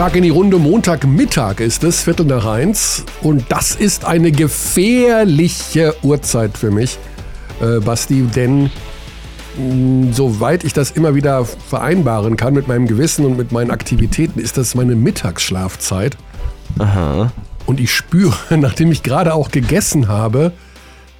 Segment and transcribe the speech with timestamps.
[0.00, 0.56] Tag in die Runde.
[0.56, 3.04] Montagmittag ist es, Viertel nach eins.
[3.20, 6.96] Und das ist eine gefährliche Uhrzeit für mich,
[7.60, 8.70] äh, Basti, denn
[9.58, 14.40] mh, soweit ich das immer wieder vereinbaren kann mit meinem Gewissen und mit meinen Aktivitäten,
[14.40, 16.16] ist das meine Mittagsschlafzeit.
[16.78, 17.30] Aha.
[17.66, 20.52] Und ich spüre, nachdem ich gerade auch gegessen habe,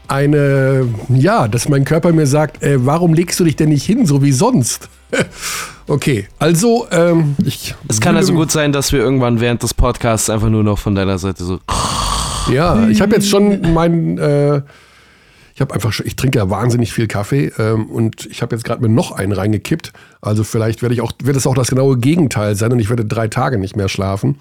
[0.09, 4.07] eine, ja, dass mein Körper mir sagt, äh, warum legst du dich denn nicht hin,
[4.07, 4.89] so wie sonst?
[5.87, 7.75] okay, also, ähm, ich.
[7.89, 10.95] Es kann also gut sein, dass wir irgendwann während des Podcasts einfach nur noch von
[10.95, 11.61] deiner Seite so.
[12.51, 14.63] Ja, ich habe jetzt schon meinen, äh,
[15.55, 18.65] ich habe einfach, schon, ich trinke ja wahnsinnig viel Kaffee ähm, und ich habe jetzt
[18.65, 19.93] gerade mir noch einen reingekippt.
[20.23, 23.05] Also vielleicht werde ich auch, wird es auch das genaue Gegenteil sein und ich werde
[23.05, 24.37] drei Tage nicht mehr schlafen.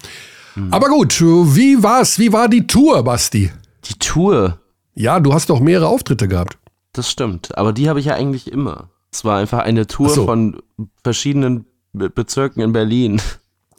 [0.70, 2.18] Aber gut, wie war's?
[2.18, 3.50] Wie war die Tour, Basti?
[3.84, 4.58] Die Tour.
[4.94, 6.58] Ja, du hast doch mehrere Auftritte gehabt.
[6.92, 7.56] Das stimmt.
[7.56, 8.88] Aber die habe ich ja eigentlich immer.
[9.12, 10.24] Es war einfach eine Tour so.
[10.26, 10.62] von
[11.02, 13.20] verschiedenen Be Bezirken in Berlin.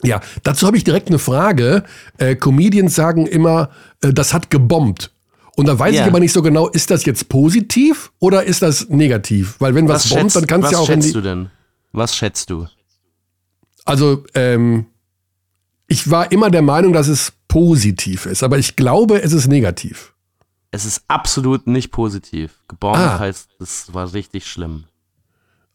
[0.03, 1.83] Ja, dazu habe ich direkt eine Frage.
[2.17, 3.69] Äh, Comedians sagen immer,
[4.01, 5.11] äh, das hat gebombt.
[5.55, 6.01] Und da weiß Ja.
[6.01, 9.55] ich aber nicht so genau, ist das jetzt positiv oder ist das negativ?
[9.59, 11.49] Weil wenn was, bombt, dann kannst was du ja auch in schätzt du denn?
[11.91, 12.67] Was schätzt du?
[13.85, 14.85] Also, ähm,
[15.87, 20.13] ich war immer der Meinung, dass es positiv ist, aber ich glaube, es ist negativ.
[20.71, 22.53] Es ist absolut nicht positiv.
[22.69, 23.19] Gebombt Ah.
[23.19, 24.85] heißt, es war richtig schlimm.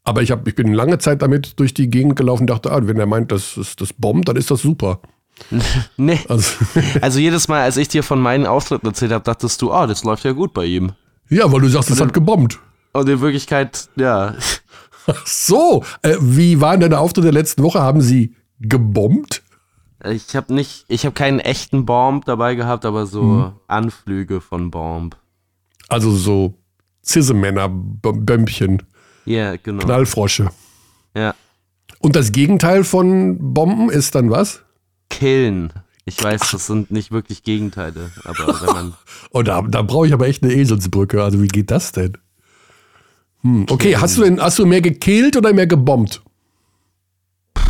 [0.07, 2.79] Aber ich, hab, ich bin lange Zeit damit durch die Gegend gelaufen und dachte, ah,
[2.81, 5.01] wenn er meint, das ist das bombt, dann ist das super.
[5.97, 6.19] Nee.
[6.29, 6.53] Also,
[7.01, 10.03] Also jedes Mal, als ich dir von meinen Auftritten erzählt habe, dachtest du, ah, das
[10.05, 10.93] läuft ja gut bei ihm.
[11.29, 12.57] ja, weil du sagst, es hat gebombt.
[12.93, 14.33] Und in Wirklichkeit, ja,
[15.07, 17.81] Ach so, äh, wie waren denn der Auftritt der letzten Woche?
[17.81, 19.43] Haben sie gebombt?
[20.05, 23.51] ich habe nicht, ich habe keinen echten Bomb dabei gehabt, aber so Mhm.
[23.67, 25.17] Anflüge von Bomb.
[25.89, 26.53] Also so
[27.03, 28.83] Zissemänner-Bömpchen,
[29.27, 29.83] Ja, genau.
[29.83, 30.49] Knallfrosche.
[31.15, 31.35] Ja.
[31.99, 34.61] Und das Gegenteil von Bomben ist dann was?
[35.09, 35.73] Killen.
[36.05, 38.93] Ich weiß, das sind nicht wirklich Gegenteile, aber wenn man.
[39.31, 41.21] Oh, da, da brauche ich aber echt eine Eselsbrücke.
[41.21, 42.17] Also wie geht das denn?
[43.41, 46.21] Hm, okay, hast du denn hast du mehr gekillt oder mehr gebombt?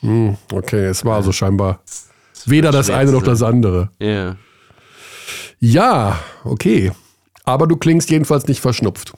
[0.00, 1.80] Hm, okay, es war also scheinbar
[2.46, 3.90] weder das eine noch das andere.
[3.98, 4.36] Ja.
[5.60, 6.92] Ja, okay.
[7.44, 9.14] Aber du klingst jedenfalls nicht verschnupft.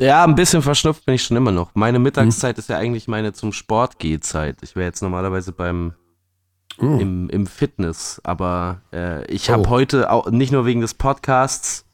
[0.00, 1.70] Ja, ein bisschen verschnupft bin ich schon immer noch.
[1.74, 2.60] Meine Mittagszeit Hm.
[2.60, 4.58] ist ja eigentlich meine zum Sport Gehzeit.
[4.62, 5.94] Ich wäre jetzt normalerweise beim
[6.78, 7.00] Hm.
[7.00, 9.70] im, im Fitness, aber äh, ich habe Oh.
[9.70, 11.84] heute auch nicht nur wegen des Podcasts,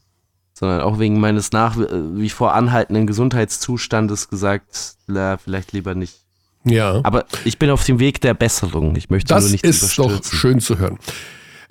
[0.53, 1.87] sondern auch wegen meines nach äh,
[2.19, 6.21] wie vor anhaltenden Gesundheitszustandes gesagt, na, vielleicht lieber nicht.
[6.65, 7.00] Ja.
[7.03, 8.94] Aber ich bin auf dem Weg der Besserung.
[8.97, 10.98] Ich möchte Das nur nicht ist doch schön zu hören.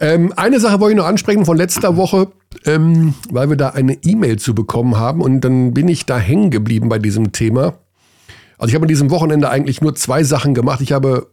[0.03, 2.27] Ähm, eine Sache wollte ich noch ansprechen von letzter Woche,
[2.65, 6.51] ähm, weil wir da eine E-Mail zu bekommen haben und dann bin ich da hängen
[6.51, 7.75] geblieben bei diesem Thema.
[8.57, 10.81] Also ich habe an diesem Wochenende eigentlich nur zwei Sachen gemacht.
[10.81, 11.29] Ich habe,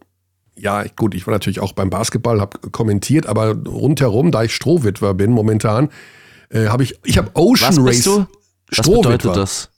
[0.55, 5.15] ja gut, ich war natürlich auch beim Basketball, habe kommentiert, aber rundherum, da ich Strohwitwer
[5.15, 5.89] bin momentan,
[6.47, 7.85] äh, habe ich, ich habe Ocean Was Race.
[7.87, 8.25] bist du?
[8.69, 9.17] Was Strohwitwer.
[9.17, 9.69] bedeutet das?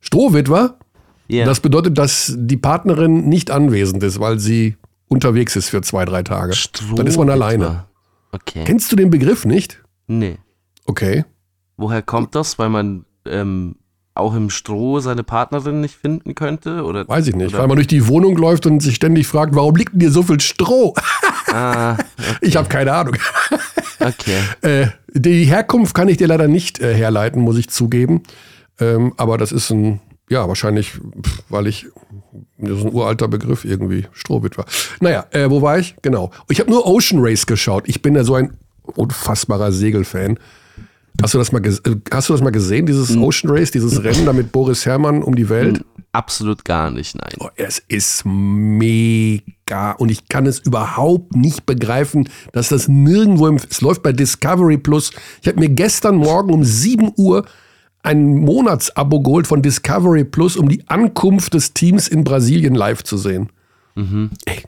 [0.00, 0.78] Strohwitwer?
[1.28, 1.44] Ja.
[1.44, 4.76] Das bedeutet, dass die Partnerin nicht anwesend ist, weil sie
[5.08, 6.54] unterwegs ist für zwei, drei Tage.
[6.96, 7.84] Dann ist man alleine.
[8.34, 8.64] Okay.
[8.64, 9.80] Kennst du den Begriff nicht?
[10.08, 10.38] Nee.
[10.86, 11.24] Okay.
[11.76, 12.58] Woher kommt das?
[12.58, 13.76] Weil man ähm,
[14.14, 16.82] auch im Stroh seine Partnerin nicht finden könnte?
[16.82, 17.50] Oder, Weiß ich nicht.
[17.50, 17.60] Oder?
[17.60, 20.24] Weil man durch die Wohnung läuft und sich ständig fragt, warum liegt denn hier so
[20.24, 20.94] viel Stroh?
[21.52, 21.96] Ah,
[22.40, 23.16] Ich habe keine Ahnung.
[24.00, 24.40] okay.
[24.62, 28.24] Äh, die Herkunft kann ich dir leider nicht äh, herleiten, muss ich zugeben.
[28.80, 31.86] Ähm, aber das ist ein, ja, wahrscheinlich, pf, weil ich,
[32.64, 34.64] das ist ein uralter Begriff irgendwie, Strohwitwer.
[35.00, 35.96] Naja, äh, wo war ich?
[36.02, 36.30] Genau.
[36.48, 37.84] Ich habe nur Ocean Race geschaut.
[37.86, 40.38] Ich bin ja so ein unfassbarer Segelfan.
[41.22, 41.70] Hast du das mal, äh,
[42.12, 45.36] hast du das mal gesehen, dieses Ocean Race, dieses Rennen da mit Boris Herrmann um
[45.36, 45.84] die Welt?
[46.10, 47.32] Absolut gar nicht, nein.
[47.40, 53.56] Oh, es ist mega und ich kann es überhaupt nicht begreifen, dass das nirgendwo im,
[53.56, 55.10] es läuft bei Discovery Plus.
[55.42, 57.44] Ich habe mir gestern Morgen um 7 Uhr
[58.04, 63.16] ein Monatsabo geholt von Discovery Plus, um die Ankunft des Teams in Brasilien live zu
[63.16, 63.50] sehen.
[63.96, 64.62] Ey.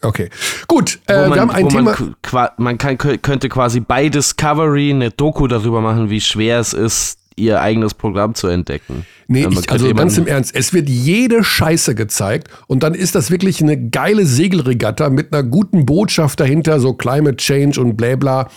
[0.00, 0.30] Okay,
[0.68, 1.00] gut.
[1.06, 1.20] Äh, Mhm.
[1.20, 1.96] Man, wir haben ein Thema.
[2.32, 7.18] man, man kann, könnte quasi bei Discovery eine Doku darüber machen, wie schwer es ist,
[7.36, 9.04] ihr eigenes Programm zu entdecken.
[9.26, 13.14] Nee, man ich, also ganz im Ernst, es wird jede Scheiße gezeigt und dann ist
[13.14, 18.16] das wirklich eine geile Segelregatta mit einer guten Botschaft dahinter, so Climate Change und bla
[18.16, 18.48] bla.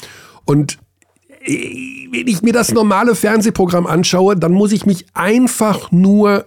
[0.46, 0.78] Und
[1.46, 6.46] wenn ich mir das normale Fernsehprogramm anschaue, dann muss ich mich einfach nur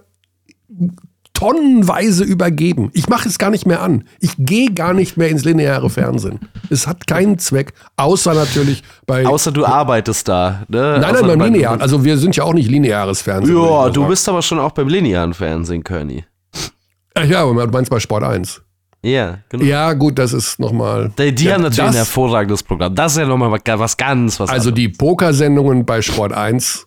[1.32, 2.90] tonnenweise übergeben.
[2.92, 4.04] Ich mache es gar nicht mehr an.
[4.20, 6.38] Ich gehe gar nicht mehr ins lineare Fernsehen.
[6.70, 9.26] Es hat keinen Zweck, außer natürlich bei...
[9.26, 10.62] Außer du arbeitest da.
[10.68, 10.78] Ne?
[10.80, 11.80] nein, nein, Außer beim bei- linearen.
[11.80, 13.56] Also wir sind ja auch nicht lineares Fernsehen.
[13.56, 16.24] Ja, du bist aber schon auch beim linearen Fernsehen, Körny.
[17.28, 18.62] Ja, aber du meinst bei Sport 1.
[19.04, 19.64] Ja, genau.
[19.64, 21.12] Ja, gut, das ist nochmal.
[21.18, 22.94] Die, die ja, haben natürlich das, ein hervorragendes Programm.
[22.94, 24.74] Das ist ja nochmal was ganz was Also anderes.
[24.74, 26.86] die Pokersendungen bei Sport 1,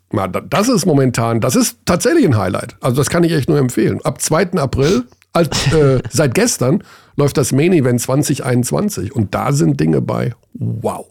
[0.49, 2.75] das ist momentan, das ist tatsächlich ein Highlight.
[2.81, 3.99] Also das kann ich echt nur empfehlen.
[4.03, 4.53] Ab 2.
[4.53, 6.83] April, als, äh, seit gestern,
[7.17, 10.33] läuft das Main Event 2021 und da sind Dinge bei.
[10.53, 11.05] Wow.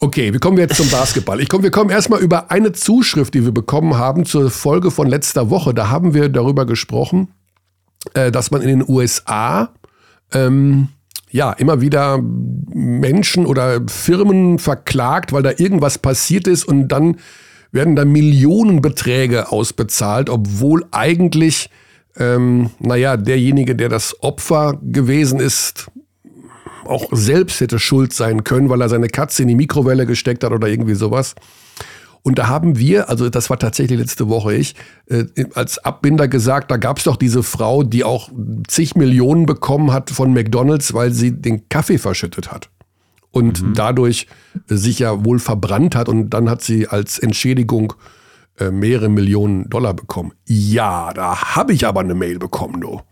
[0.00, 1.40] Okay, wir kommen jetzt zum Basketball.
[1.40, 5.06] Ich komm, wir kommen erstmal über eine Zuschrift, die wir bekommen haben zur Folge von
[5.06, 5.72] letzter Woche.
[5.72, 7.28] Da haben wir darüber gesprochen,
[8.14, 9.70] äh, dass man in den USA
[10.32, 10.88] ähm,
[11.30, 17.16] ja immer wieder Menschen oder Firmen verklagt, weil da irgendwas passiert ist und dann
[17.72, 21.70] werden da Millionenbeträge ausbezahlt, obwohl eigentlich,
[22.16, 25.90] ähm, naja, derjenige, der das Opfer gewesen ist,
[26.84, 30.52] auch selbst hätte schuld sein können, weil er seine Katze in die Mikrowelle gesteckt hat
[30.52, 31.34] oder irgendwie sowas.
[32.26, 34.74] Und da haben wir, also das war tatsächlich letzte Woche ich,
[35.08, 38.30] äh, als Abbinder gesagt, da gab es doch diese Frau, die auch
[38.66, 42.68] zig Millionen bekommen hat von McDonald's, weil sie den Kaffee verschüttet hat.
[43.30, 43.74] Und mhm.
[43.74, 44.26] dadurch
[44.66, 47.92] sich ja wohl verbrannt hat und dann hat sie als Entschädigung
[48.58, 50.32] äh, mehrere Millionen Dollar bekommen.
[50.46, 53.02] Ja, da habe ich aber eine Mail bekommen, du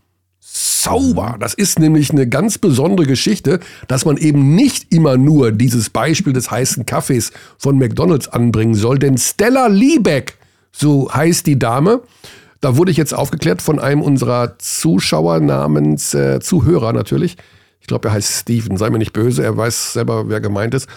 [0.84, 1.36] sauber.
[1.40, 6.32] Das ist nämlich eine ganz besondere Geschichte, dass man eben nicht immer nur dieses Beispiel
[6.32, 10.36] des heißen Kaffees von McDonald's anbringen soll, denn Stella Liebeck,
[10.72, 12.02] so heißt die Dame,
[12.60, 17.36] da wurde ich jetzt aufgeklärt von einem unserer Zuschauer namens äh, Zuhörer natürlich.
[17.80, 20.88] Ich glaube, er heißt Steven, sei mir nicht böse, er weiß selber, wer gemeint ist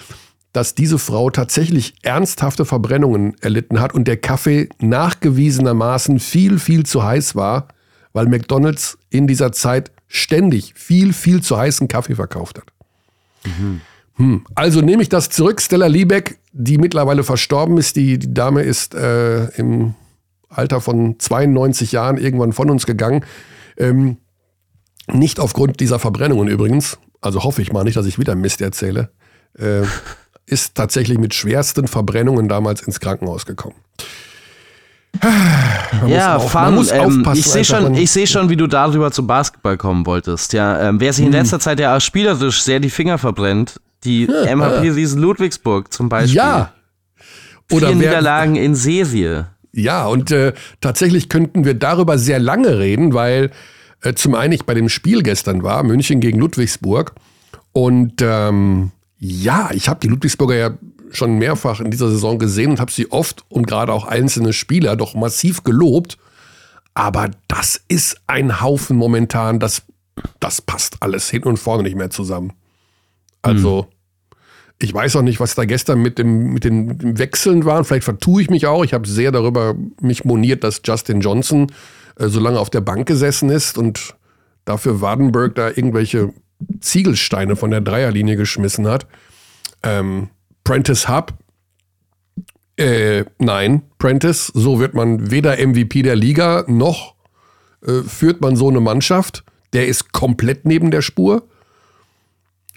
[0.53, 7.03] dass diese Frau tatsächlich ernsthafte Verbrennungen erlitten hat und der Kaffee nachgewiesenermaßen viel, viel zu
[7.03, 7.67] heiß war
[8.13, 12.67] weil McDonald's in dieser Zeit ständig viel, viel zu heißen Kaffee verkauft hat.
[13.45, 13.81] Mhm.
[14.17, 14.45] Hm.
[14.55, 15.61] Also nehme ich das zurück.
[15.61, 19.93] Stella Liebeck, die mittlerweile verstorben ist, die, die Dame ist äh, im
[20.49, 23.23] Alter von 92 Jahren irgendwann von uns gegangen.
[23.77, 24.17] Ähm,
[25.11, 29.11] nicht aufgrund dieser Verbrennungen übrigens, also hoffe ich mal nicht, dass ich wieder Mist erzähle,
[29.57, 29.83] äh,
[30.45, 33.75] ist tatsächlich mit schwersten Verbrennungen damals ins Krankenhaus gekommen.
[35.21, 36.75] Man ja, muss fun.
[36.75, 40.53] Muss ähm, ich sehe schon, ich seh schon, wie du darüber zum Basketball kommen wolltest.
[40.53, 41.39] Ja, ähm, wer sich in hm.
[41.39, 44.91] letzter Zeit ja spielerisch sehr die Finger verbrennt, die ja, MHP ja.
[44.93, 46.37] Riesen Ludwigsburg zum Beispiel.
[46.37, 46.73] Ja.
[47.71, 49.47] Oder Vier wer, Niederlagen in Serie.
[49.73, 53.51] Ja, und äh, tatsächlich könnten wir darüber sehr lange reden, weil
[54.01, 57.13] äh, zum einen ich bei dem Spiel gestern war, München gegen Ludwigsburg.
[57.73, 60.71] Und ähm, ja, ich habe die Ludwigsburger ja
[61.11, 64.95] schon mehrfach in dieser Saison gesehen und habe sie oft und gerade auch einzelne Spieler
[64.95, 66.17] doch massiv gelobt.
[66.93, 69.83] Aber das ist ein Haufen momentan, das,
[70.39, 72.53] das passt alles hin und vorne nicht mehr zusammen.
[73.41, 74.37] Also, mhm.
[74.79, 77.85] ich weiß auch nicht, was da gestern mit, dem, mit den Wechseln waren.
[77.85, 78.83] Vielleicht vertue ich mich auch.
[78.83, 81.71] Ich habe sehr darüber mich moniert, dass Justin Johnson
[82.17, 84.15] äh, so lange auf der Bank gesessen ist und
[84.65, 86.33] dafür Wadenberg da irgendwelche
[86.79, 89.07] Ziegelsteine von der Dreierlinie geschmissen hat.
[89.83, 90.29] Ähm,
[90.67, 91.33] Prentice Hub.
[92.75, 97.15] Äh, nein, Prentice, so wird man weder MVP der Liga noch
[97.85, 99.45] äh, führt man so eine Mannschaft.
[99.71, 101.47] Der ist komplett neben der Spur.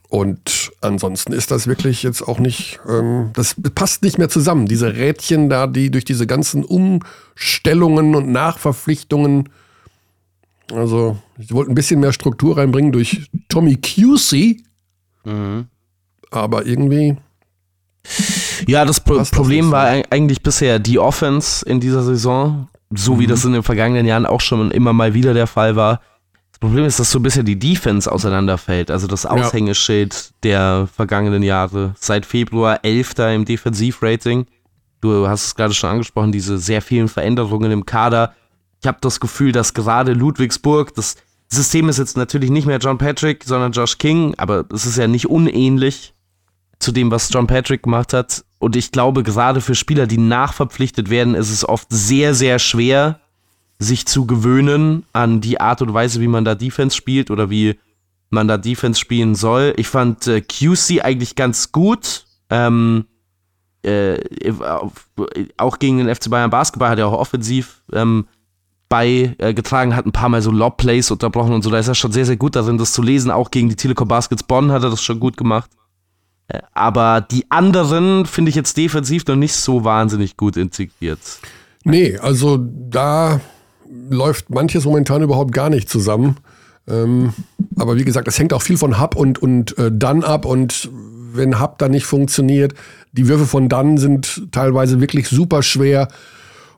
[0.08, 4.67] Und ansonsten ist das wirklich jetzt auch nicht, ähm, das passt nicht mehr zusammen.
[4.67, 9.48] Diese Rädchen da, die durch diese ganzen Umstellungen und Nachverpflichtungen,
[10.72, 14.62] also ich wollte ein bisschen mehr Struktur reinbringen durch Tommy Cusey,
[15.24, 15.67] mhm.
[16.31, 17.17] aber irgendwie
[18.67, 23.20] ja, das Pro Problem war eigentlich bisher die Offense in dieser Saison, so mhm.
[23.20, 26.00] wie das in den vergangenen Jahren auch schon immer mal wieder der Fall war.
[26.52, 30.31] Das Problem ist, dass so ein bisschen die Defense auseinanderfällt, also das Aushängeschild ja.
[30.43, 31.94] der vergangenen Jahre.
[31.98, 33.14] Seit Februar 11.
[33.34, 34.46] im Defensivrating.
[35.00, 38.34] Du hast es gerade schon angesprochen, diese sehr vielen Veränderungen im Kader.
[38.82, 41.17] Ich habe das Gefühl, dass gerade Ludwigsburg, das
[41.48, 45.06] System ist jetzt natürlich nicht mehr John Patrick, sondern Josh King, aber es ist ja
[45.06, 46.14] nicht unähnlich
[46.81, 48.44] zu dem, was John Patrick gemacht hat.
[48.58, 53.20] Und ich glaube, gerade für Spieler, die nachverpflichtet werden, ist es oft sehr, sehr schwer,
[53.79, 57.79] sich zu gewöhnen an die Art und Weise, wie man da Defense spielt oder wie
[58.29, 59.75] man da Defense spielen soll.
[59.77, 62.25] Ich fand äh, QC eigentlich ganz gut.
[62.51, 63.06] Ähm,
[63.82, 64.19] äh,
[65.56, 68.27] auch gegen den FC Bayern Basketball hat er auch offensiv ähm,
[68.91, 71.70] beigetragen, hat ein paar Mal so Lob-Plays unterbrochen und so.
[71.70, 73.31] Da ist er schon sehr, sehr gut darin, das zu lesen.
[73.31, 75.70] Auch gegen die Telekom Baskets Bonn hat er das schon gut gemacht.
[76.72, 81.20] Aber die anderen finde ich jetzt defensiv noch nicht so wahnsinnig gut integriert.
[81.84, 83.40] Nee, also da
[84.08, 86.36] läuft manches momentan überhaupt gar nicht zusammen.
[86.88, 87.32] Ähm,
[87.76, 90.44] aber wie gesagt, es hängt auch viel von Hub und, und äh, Dann ab.
[90.44, 90.90] Und
[91.32, 92.74] wenn Hub dann nicht funktioniert,
[93.12, 96.08] die Würfe von Dann sind teilweise wirklich super schwer.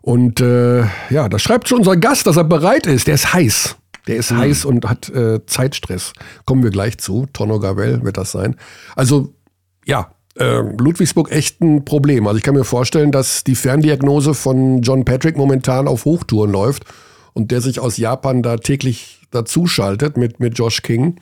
[0.01, 3.07] Und äh, ja, da schreibt schon unser Gast, dass er bereit ist.
[3.07, 3.77] Der ist heiß.
[4.07, 4.39] Der ist mhm.
[4.39, 6.13] heiß und hat äh, Zeitstress.
[6.45, 7.27] Kommen wir gleich zu.
[7.33, 8.57] Tono Gavel wird das sein.
[8.97, 9.33] Also,
[9.85, 12.27] ja, äh, Ludwigsburg echt ein Problem.
[12.27, 16.85] Also ich kann mir vorstellen, dass die Ferndiagnose von John Patrick momentan auf Hochtouren läuft
[17.35, 21.17] und der sich aus Japan da täglich dazuschaltet mit, mit Josh King.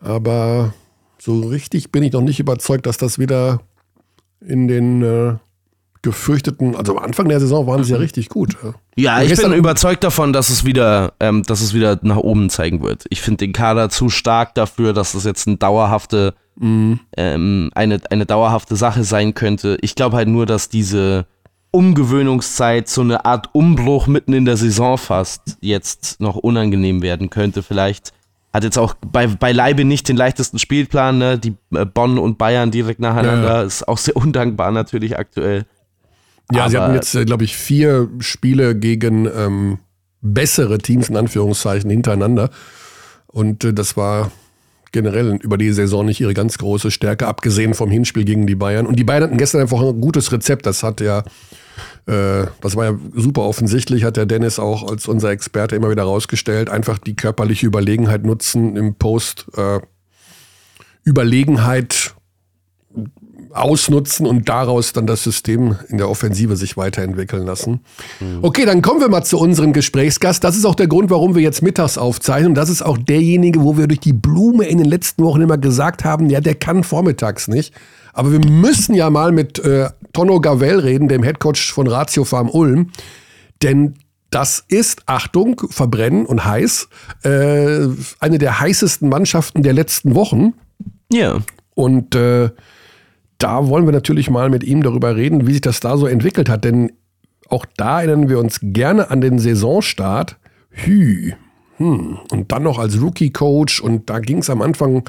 [0.00, 0.72] Aber
[1.18, 3.60] so richtig bin ich noch nicht überzeugt, dass das wieder
[4.40, 5.34] in den äh,
[6.02, 8.02] gefürchteten, also am Anfang der Saison waren sie ja mhm.
[8.02, 8.56] richtig gut.
[8.96, 12.82] Ja, ich bin überzeugt davon, dass es wieder, ähm, dass es wieder nach oben zeigen
[12.82, 13.06] wird.
[13.10, 17.00] Ich finde den Kader zu stark dafür, dass es jetzt eine dauerhafte, mhm.
[17.16, 19.78] ähm, eine, eine dauerhafte Sache sein könnte.
[19.80, 21.26] Ich glaube halt nur, dass diese
[21.70, 27.62] Umgewöhnungszeit, so eine Art Umbruch mitten in der Saison fast, jetzt noch unangenehm werden könnte.
[27.62, 28.12] Vielleicht
[28.52, 31.38] hat jetzt auch bei, beileibe nicht den leichtesten Spielplan, ne?
[31.38, 33.62] Die äh, Bonn und Bayern direkt nacheinander ja.
[33.62, 35.66] ist auch sehr undankbar natürlich aktuell.
[36.50, 39.78] Ja, Aber sie hatten jetzt, äh, glaube ich, vier Spiele gegen ähm,
[40.22, 42.48] bessere Teams in Anführungszeichen hintereinander.
[43.26, 44.30] Und äh, das war
[45.02, 48.86] generell über die Saison nicht ihre ganz große Stärke, abgesehen vom Hinspiel gegen die Bayern.
[48.86, 50.66] Und die Bayern hatten gestern einfach ein gutes Rezept.
[50.66, 51.20] Das hat ja,
[52.06, 56.02] äh, das war ja super offensichtlich, hat der Dennis auch als unser Experte immer wieder
[56.02, 56.68] rausgestellt.
[56.68, 59.46] Einfach die körperliche Überlegenheit nutzen im Post.
[59.56, 59.80] Äh,
[61.04, 62.14] Überlegenheit
[63.52, 67.80] ausnutzen und daraus dann das System in der Offensive sich weiterentwickeln lassen.
[68.20, 68.38] Mhm.
[68.42, 70.44] Okay, dann kommen wir mal zu unserem Gesprächsgast.
[70.44, 72.54] Das ist auch der Grund, warum wir jetzt mittags aufzeichnen.
[72.54, 76.04] Das ist auch derjenige, wo wir durch die Blume in den letzten Wochen immer gesagt
[76.04, 77.74] haben, ja, der kann vormittags nicht.
[78.12, 82.50] Aber wir müssen ja mal mit äh, Tonno Gavel reden, dem Headcoach von Ratio Farm
[82.50, 82.90] Ulm.
[83.62, 83.94] Denn
[84.30, 86.88] das ist, Achtung, verbrennen und heiß,
[87.22, 87.86] äh,
[88.20, 90.54] eine der heißesten Mannschaften der letzten Wochen.
[91.10, 91.38] Ja.
[91.74, 92.50] Und äh,
[93.38, 96.48] da wollen wir natürlich mal mit ihm darüber reden, wie sich das da so entwickelt
[96.48, 96.64] hat.
[96.64, 96.92] Denn
[97.48, 100.36] auch da erinnern wir uns gerne an den Saisonstart.
[100.70, 101.32] Hü.
[101.76, 102.18] Hm.
[102.30, 103.80] Und dann noch als Rookie-Coach.
[103.80, 105.08] Und da ging es am Anfang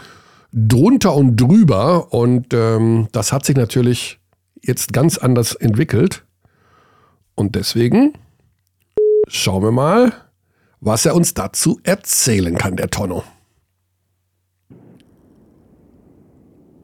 [0.53, 2.13] drunter und drüber.
[2.13, 4.19] Und ähm, das hat sich natürlich
[4.61, 6.23] jetzt ganz anders entwickelt.
[7.33, 8.13] Und deswegen
[9.27, 10.13] schauen wir mal,
[10.81, 13.23] was er uns dazu erzählen kann, der Tonno.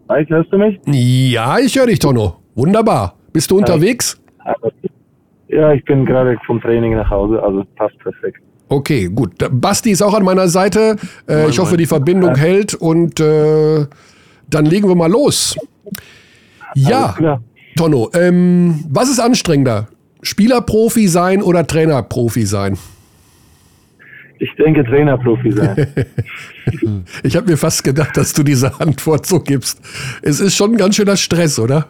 [0.07, 0.79] Hi, hörst du mich?
[0.85, 2.35] Ja, ich höre dich, Tonno.
[2.53, 3.15] Wunderbar.
[3.33, 4.21] Bist du unterwegs?
[5.47, 8.37] Ja, ich bin gerade vom Training nach Hause, also passt perfekt.
[8.69, 9.33] Okay, gut.
[9.51, 10.97] Basti ist auch an meiner Seite.
[11.27, 12.37] Äh, ich hoffe, die Verbindung ja.
[12.37, 13.85] hält und äh,
[14.49, 15.57] dann legen wir mal los.
[16.75, 17.15] Ja,
[17.75, 19.87] Tonno, ähm, was ist anstrengender?
[20.21, 22.77] Spielerprofi sein oder Trainerprofi sein?
[24.39, 25.87] Ich denke Trainerprofi sein.
[27.23, 29.81] ich habe mir fast gedacht, dass du diese Antwort so gibst.
[30.21, 31.87] Es ist schon ein ganz schöner Stress, oder?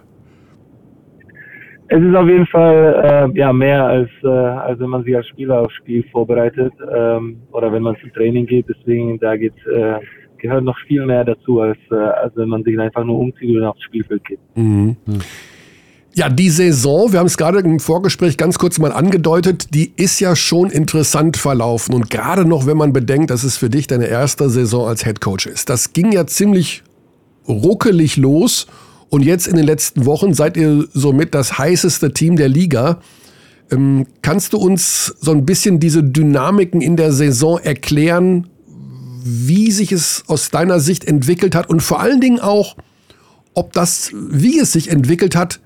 [1.87, 5.27] Es ist auf jeden Fall äh, ja mehr als äh, als wenn man sich als
[5.27, 8.65] Spieler aufs Spiel vorbereitet ähm, oder wenn man zum Training geht.
[8.67, 9.99] Deswegen da geht, äh,
[10.37, 13.63] gehört noch viel mehr dazu als äh, als wenn man sich einfach nur umzieht und
[13.63, 14.39] aufs Spielfeld geht.
[14.55, 14.97] Mhm.
[16.17, 20.21] Ja, die Saison, wir haben es gerade im Vorgespräch ganz kurz mal angedeutet, die ist
[20.21, 21.93] ja schon interessant verlaufen.
[21.93, 25.19] Und gerade noch, wenn man bedenkt, dass es für dich deine erste Saison als Head
[25.19, 25.67] Coach ist.
[25.67, 26.83] Das ging ja ziemlich
[27.49, 28.67] ruckelig los.
[29.09, 33.01] Und jetzt in den letzten Wochen seid ihr somit das heißeste Team der Liga.
[33.69, 38.47] Ähm, kannst du uns so ein bisschen diese Dynamiken in der Saison erklären,
[39.25, 42.77] wie sich es aus deiner Sicht entwickelt hat und vor allen Dingen auch,
[43.53, 45.59] ob das, wie es sich entwickelt hat,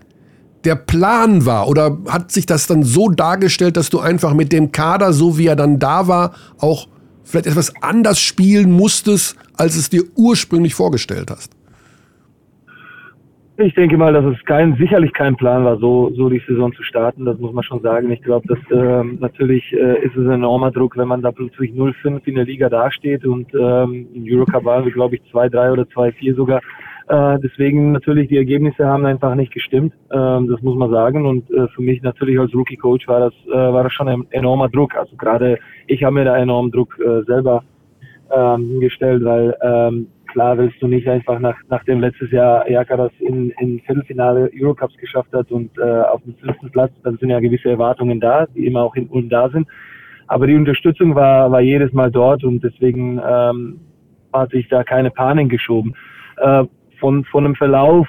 [0.66, 1.68] der Plan war?
[1.68, 5.48] Oder hat sich das dann so dargestellt, dass du einfach mit dem Kader, so wie
[5.48, 6.88] er dann da war, auch
[7.24, 11.56] vielleicht etwas anders spielen musstest, als es dir ursprünglich vorgestellt hast?
[13.62, 16.82] Ich denke mal, dass es kein, sicherlich kein Plan war, so, so die Saison zu
[16.82, 17.26] starten.
[17.26, 18.10] Das muss man schon sagen.
[18.10, 21.72] Ich glaube, dass äh, natürlich äh, ist es ein enormer Druck, wenn man da plötzlich
[21.72, 25.84] 0-5 in der Liga dasteht und ähm, im Eurocup waren wir, glaube ich, 2-3 oder
[25.84, 26.62] 2-4 sogar.
[27.10, 29.94] Äh, deswegen natürlich die Ergebnisse haben einfach nicht gestimmt.
[30.12, 31.26] Ähm, das muss man sagen.
[31.26, 34.28] Und äh, für mich natürlich als Rookie Coach war das äh, war das schon ein
[34.30, 34.96] enormer Druck.
[34.96, 37.64] Also gerade ich habe mir da enormen Druck äh, selber
[38.32, 43.12] ähm, gestellt, weil ähm, klar willst du nicht einfach nach nachdem letztes Jahr Jaka das
[43.18, 47.40] in, in Viertelfinale Eurocups geschafft hat und äh, auf dem fünften Platz, dann sind ja
[47.40, 49.68] gewisse Erwartungen da, die immer auch in und da sind.
[50.28, 53.80] Aber die Unterstützung war war jedes Mal dort und deswegen ähm,
[54.32, 55.96] hat sich da keine Panik geschoben.
[56.38, 56.66] Äh,
[57.00, 58.08] von, von dem Verlauf.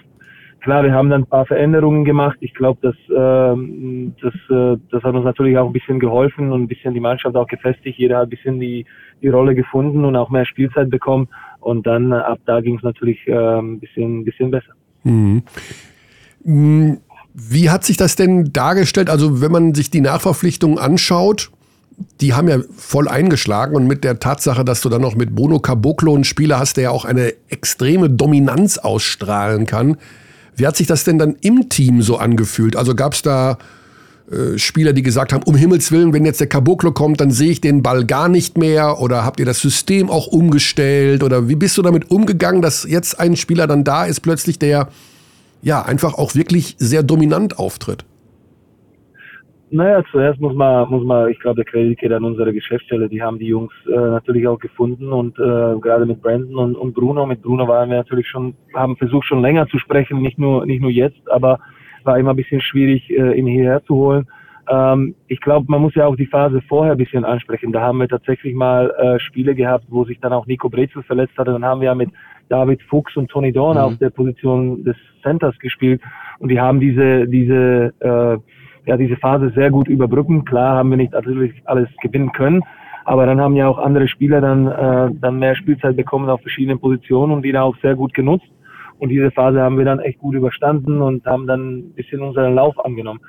[0.61, 2.37] Klar, wir haben dann ein paar Veränderungen gemacht.
[2.41, 6.63] Ich glaube, das, äh, das, äh, das hat uns natürlich auch ein bisschen geholfen und
[6.63, 7.99] ein bisschen die Mannschaft auch gefestigt.
[7.99, 8.85] Jeder hat ein bisschen die,
[9.23, 11.29] die Rolle gefunden und auch mehr Spielzeit bekommen.
[11.61, 14.73] Und dann ab da ging es natürlich äh, ein bisschen, bisschen besser.
[15.03, 15.43] Mhm.
[17.33, 19.09] Wie hat sich das denn dargestellt?
[19.09, 21.51] Also wenn man sich die Nachverpflichtungen anschaut,
[22.21, 25.59] die haben ja voll eingeschlagen und mit der Tatsache, dass du dann noch mit Bruno
[25.59, 29.97] Caboclo einen Spieler hast, der ja auch eine extreme Dominanz ausstrahlen kann.
[30.57, 32.77] Wie hat sich das denn dann im Team so angefühlt?
[32.77, 33.59] Also gab es da
[34.31, 37.51] äh, Spieler, die gesagt haben, um Himmels Willen, wenn jetzt der Caboclo kommt, dann sehe
[37.51, 39.01] ich den Ball gar nicht mehr?
[39.01, 41.23] Oder habt ihr das System auch umgestellt?
[41.23, 44.89] Oder wie bist du damit umgegangen, dass jetzt ein Spieler dann da ist, plötzlich der
[45.63, 48.05] ja einfach auch wirklich sehr dominant auftritt?
[49.73, 53.09] Naja, zuerst muss man, muss man, ich glaube, der Kredit geht an unsere Geschäftsstelle.
[53.09, 56.93] Die haben die Jungs äh, natürlich auch gefunden und äh, gerade mit Brandon und, und
[56.93, 57.25] Bruno.
[57.25, 60.81] Mit Bruno waren wir natürlich schon, haben versucht schon länger zu sprechen, nicht nur, nicht
[60.81, 61.61] nur jetzt, aber
[62.03, 64.27] war immer ein bisschen schwierig, äh, ihn hierher zu holen.
[64.69, 67.73] Ähm, ich glaube, man muss ja auch die Phase vorher ein bisschen ansprechen.
[67.73, 71.37] Da haben wir tatsächlich mal äh, Spiele gehabt, wo sich dann auch Nico Brezel verletzt
[71.39, 71.53] hatte.
[71.53, 72.11] Dann haben wir ja mit
[72.49, 73.83] David Fuchs und Tony Dorn mhm.
[73.83, 76.01] auf der Position des Centers gespielt
[76.39, 78.39] und die haben diese, diese äh,
[78.87, 80.45] ja, diese Phase sehr gut überbrücken.
[80.45, 82.63] Klar haben wir nicht natürlich alles gewinnen können,
[83.05, 86.79] aber dann haben ja auch andere Spieler dann, äh, dann mehr Spielzeit bekommen auf verschiedenen
[86.79, 88.47] Positionen und die da auch sehr gut genutzt.
[88.99, 92.55] Und diese Phase haben wir dann echt gut überstanden und haben dann ein bisschen unseren
[92.55, 93.21] Lauf angenommen.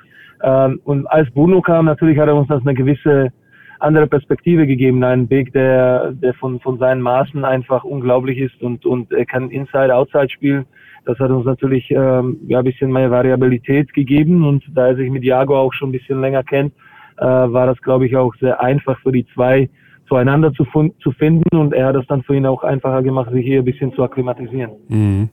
[0.42, 3.32] Ähm, und als Bruno kam, natürlich hat er uns das eine gewisse
[3.78, 8.86] andere Perspektive gegeben, einen Weg, der, der von, von seinen Maßen einfach unglaublich ist und,
[8.86, 10.66] und er kann Inside, Outside spielen.
[11.04, 15.10] Das hat uns natürlich ähm, ja, ein bisschen mehr Variabilität gegeben und da er sich
[15.10, 16.72] mit Jago auch schon ein bisschen länger kennt,
[17.18, 19.68] äh, war das, glaube ich, auch sehr einfach für die zwei
[20.08, 20.64] zueinander zu,
[21.02, 23.64] zu finden und er hat es dann für ihn auch einfacher gemacht, sich hier ein
[23.64, 24.72] bisschen zu akklimatisieren.
[24.88, 25.28] Mhm.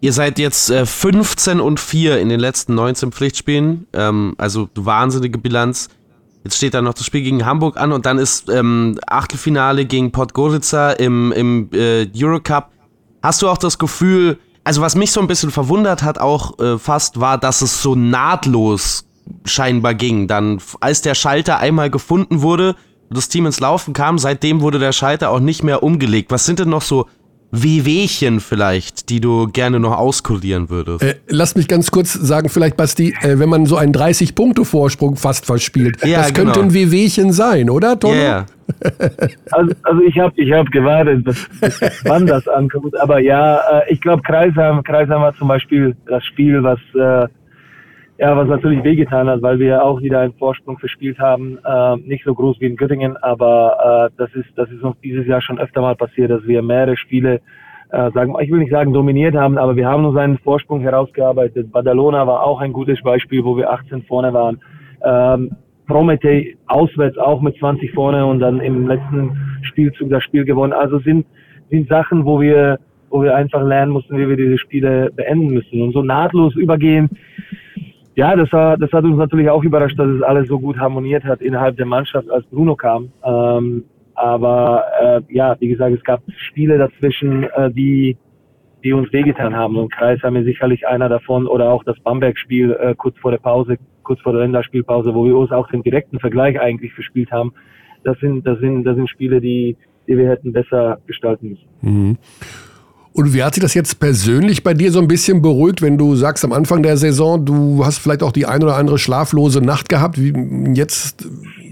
[0.00, 5.38] Ihr seid jetzt äh, 15 und 4 in den letzten 19 Pflichtspielen, ähm, also wahnsinnige
[5.38, 5.88] Bilanz.
[6.44, 10.12] Jetzt steht da noch das Spiel gegen Hamburg an und dann ist ähm, Achtelfinale gegen
[10.12, 12.70] Podgorica im, im äh, Eurocup.
[13.22, 14.38] Hast du auch das Gefühl,
[14.68, 17.94] also was mich so ein bisschen verwundert hat auch äh, fast, war, dass es so
[17.94, 19.06] nahtlos
[19.46, 20.28] scheinbar ging.
[20.28, 22.76] Dann, als der Schalter einmal gefunden wurde
[23.08, 26.30] das Team ins Laufen kam, seitdem wurde der Schalter auch nicht mehr umgelegt.
[26.30, 27.06] Was sind denn noch so
[27.50, 31.02] Wehwehchen vielleicht, die du gerne noch auskurieren würdest?
[31.02, 35.46] Äh, lass mich ganz kurz sagen, vielleicht, Basti, äh, wenn man so einen 30-Punkte-Vorsprung fast
[35.46, 36.52] verspielt, ja, das genau.
[36.52, 38.14] könnte ein Wehwehchen sein, oder, Tono?
[38.14, 38.46] Yeah.
[39.50, 42.98] also, also ich habe ich hab gewartet, bis, bis wann das ankommt.
[43.00, 47.28] Aber ja, äh, ich glaube, Kreisheim, Kreisheim war zum Beispiel das Spiel, was äh,
[48.18, 51.58] ja, was natürlich wehgetan hat, weil wir auch wieder einen Vorsprung verspielt haben.
[51.64, 55.26] Äh, nicht so groß wie in Göttingen, aber äh, das ist das ist uns dieses
[55.26, 57.40] Jahr schon öfter mal passiert, dass wir mehrere Spiele
[57.90, 61.70] äh, sagen, ich will nicht sagen dominiert haben, aber wir haben uns einen Vorsprung herausgearbeitet.
[61.70, 64.60] Badalona war auch ein gutes Beispiel, wo wir 18 vorne waren.
[65.04, 65.52] Ähm,
[65.86, 69.30] Prometei auswärts auch mit 20 vorne und dann im letzten
[69.62, 70.72] Spielzug das Spiel gewonnen.
[70.72, 71.24] Also sind
[71.70, 75.80] sind Sachen, wo wir wo wir einfach lernen mussten, wie wir diese Spiele beenden müssen
[75.80, 77.08] und so nahtlos übergehen
[78.18, 81.22] ja, das, war, das hat uns natürlich auch überrascht, dass es alles so gut harmoniert
[81.22, 83.12] hat innerhalb der Mannschaft, als Bruno kam.
[83.24, 83.84] Ähm,
[84.16, 88.16] aber äh, ja, wie gesagt, es gab Spiele dazwischen, äh, die,
[88.82, 89.76] die uns wehgetan haben.
[89.76, 93.38] Und Kreis haben wir sicherlich einer davon oder auch das Bamberg-Spiel äh, kurz vor der
[93.38, 97.52] Pause, kurz vor der Länderspielpause, wo wir uns auch den direkten Vergleich eigentlich verspielt haben.
[98.02, 99.76] Das sind, das sind, das sind Spiele, die,
[100.08, 101.68] die wir hätten besser gestalten müssen.
[101.82, 102.18] Mhm.
[103.18, 106.14] Und wie hat sich das jetzt persönlich bei dir so ein bisschen beruhigt, wenn du
[106.14, 109.88] sagst am Anfang der Saison, du hast vielleicht auch die ein oder andere schlaflose Nacht
[109.88, 110.22] gehabt?
[110.22, 110.32] Wie,
[110.74, 111.26] jetzt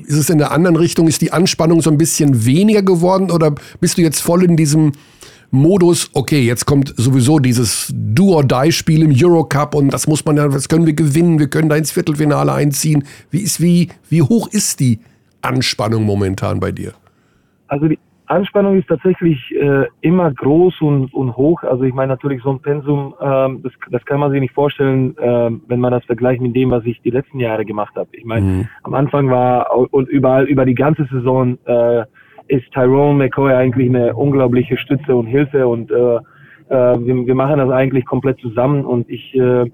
[0.09, 3.55] ist es in der anderen Richtung, ist die Anspannung so ein bisschen weniger geworden oder
[3.81, 4.91] bist du jetzt voll in diesem
[5.53, 10.69] Modus, okay, jetzt kommt sowieso dieses Do-or-Die-Spiel im Eurocup und das muss man ja, das
[10.69, 13.05] können wir gewinnen, wir können da ins Viertelfinale einziehen.
[13.31, 14.99] Wie, ist, wie, wie hoch ist die
[15.43, 16.95] Anspannung momentan bei dir?
[17.69, 21.63] Also die, Anspannung ist tatsächlich äh, immer groß und, und hoch.
[21.63, 25.17] Also ich meine natürlich so ein Pensum, ähm, das, das kann man sich nicht vorstellen,
[25.19, 28.09] äh, wenn man das vergleicht mit dem, was ich die letzten Jahre gemacht habe.
[28.13, 28.69] Ich meine, mhm.
[28.83, 32.05] am Anfang war und überall über die ganze Saison äh,
[32.49, 36.21] ist Tyrone McCoy eigentlich eine unglaubliche Stütze und Hilfe und äh, äh,
[36.69, 39.71] wir, wir machen das eigentlich komplett zusammen und ich äh,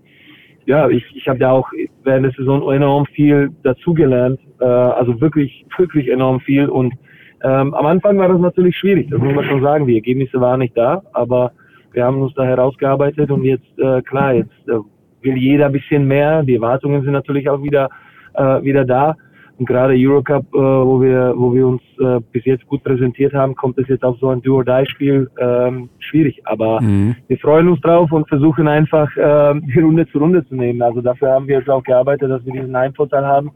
[0.65, 1.69] ja, ich, ich habe ja auch
[2.05, 6.95] während der Saison enorm viel dazugelernt, äh, also wirklich, wirklich enorm viel und
[7.43, 9.87] ähm, am Anfang war das natürlich schwierig, das muss man schon sagen.
[9.87, 11.53] Die Ergebnisse waren nicht da, aber
[11.93, 14.79] wir haben uns da herausgearbeitet und jetzt, äh, klar, jetzt äh,
[15.23, 16.43] will jeder ein bisschen mehr.
[16.43, 17.89] Die Erwartungen sind natürlich auch wieder,
[18.35, 19.17] äh, wieder da.
[19.59, 23.55] Und gerade Eurocup, äh, wo wir, wo wir uns äh, bis jetzt gut präsentiert haben,
[23.55, 26.41] kommt es jetzt auf so ein Do-or-Die-Spiel ähm, schwierig.
[26.47, 27.15] Aber mhm.
[27.29, 30.81] wir freuen uns drauf und versuchen einfach äh, die Runde zu Runde zu nehmen.
[30.81, 33.53] Also dafür haben wir jetzt auch gearbeitet, dass wir diesen Heimvorteil haben.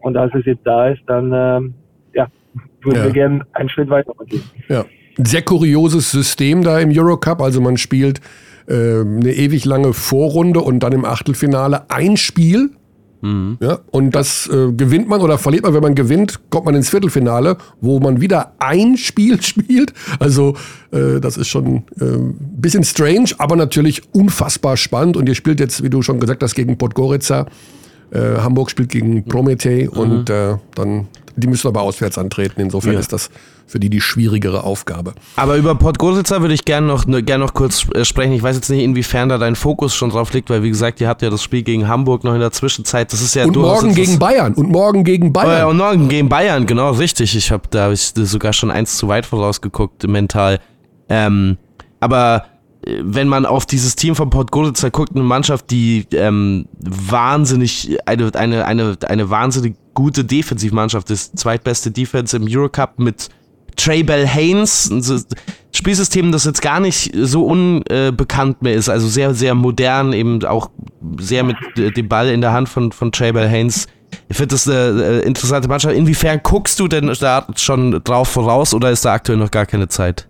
[0.00, 1.74] Und als es jetzt da ist, dann ähm,
[2.84, 3.04] würden ja.
[3.04, 4.42] wir gerne einen Schritt weiter gehen.
[4.68, 4.84] Ja.
[5.18, 7.40] Ein sehr kurioses System da im Eurocup.
[7.40, 8.20] Also man spielt
[8.66, 12.70] äh, eine ewig lange Vorrunde und dann im Achtelfinale ein Spiel.
[13.24, 13.56] Mhm.
[13.60, 16.90] Ja, und das äh, gewinnt man oder verliert man, wenn man gewinnt, kommt man ins
[16.90, 19.94] Viertelfinale, wo man wieder ein Spiel spielt.
[20.18, 20.56] Also
[20.92, 25.16] äh, das ist schon äh, ein bisschen strange, aber natürlich unfassbar spannend.
[25.16, 27.46] Und ihr spielt jetzt, wie du schon gesagt hast, gegen Podgorica.
[28.10, 29.98] Äh, Hamburg spielt gegen Prometei mhm.
[29.98, 32.60] und äh, dann die müssen aber auswärts antreten.
[32.60, 33.00] Insofern ja.
[33.00, 33.30] ist das
[33.66, 35.14] für die die schwierigere Aufgabe.
[35.36, 38.32] Aber über Podgorica würde ich gerne noch, gern noch kurz äh, sprechen.
[38.32, 41.08] Ich weiß jetzt nicht, inwiefern da dein Fokus schon drauf liegt, weil wie gesagt, ihr
[41.08, 43.12] habt ja das Spiel gegen Hamburg noch in der Zwischenzeit.
[43.12, 45.66] Das ist ja und morgen gegen Bayern und morgen gegen Bayern.
[45.66, 47.34] Oh und morgen gegen Bayern, genau richtig.
[47.36, 50.60] Ich habe da hab ich sogar schon eins zu weit vorausgeguckt mental.
[51.08, 51.58] Ähm,
[52.00, 52.44] aber
[52.86, 58.66] wenn man auf dieses Team von Podgorica guckt, eine Mannschaft, die ähm, wahnsinnig, eine, eine,
[58.66, 63.30] eine, eine wahnsinnig gute Defensivmannschaft ist, zweitbeste Defense im Eurocup mit
[63.76, 64.90] Trey Bell Haynes,
[65.72, 70.70] Spielsystem, das jetzt gar nicht so unbekannt mehr ist, also sehr, sehr modern, eben auch
[71.18, 73.86] sehr mit dem Ball in der Hand von, von Trey Bell Haynes.
[74.28, 75.96] Ich finde das eine interessante Mannschaft.
[75.96, 79.88] Inwiefern guckst du denn da schon drauf voraus oder ist da aktuell noch gar keine
[79.88, 80.28] Zeit?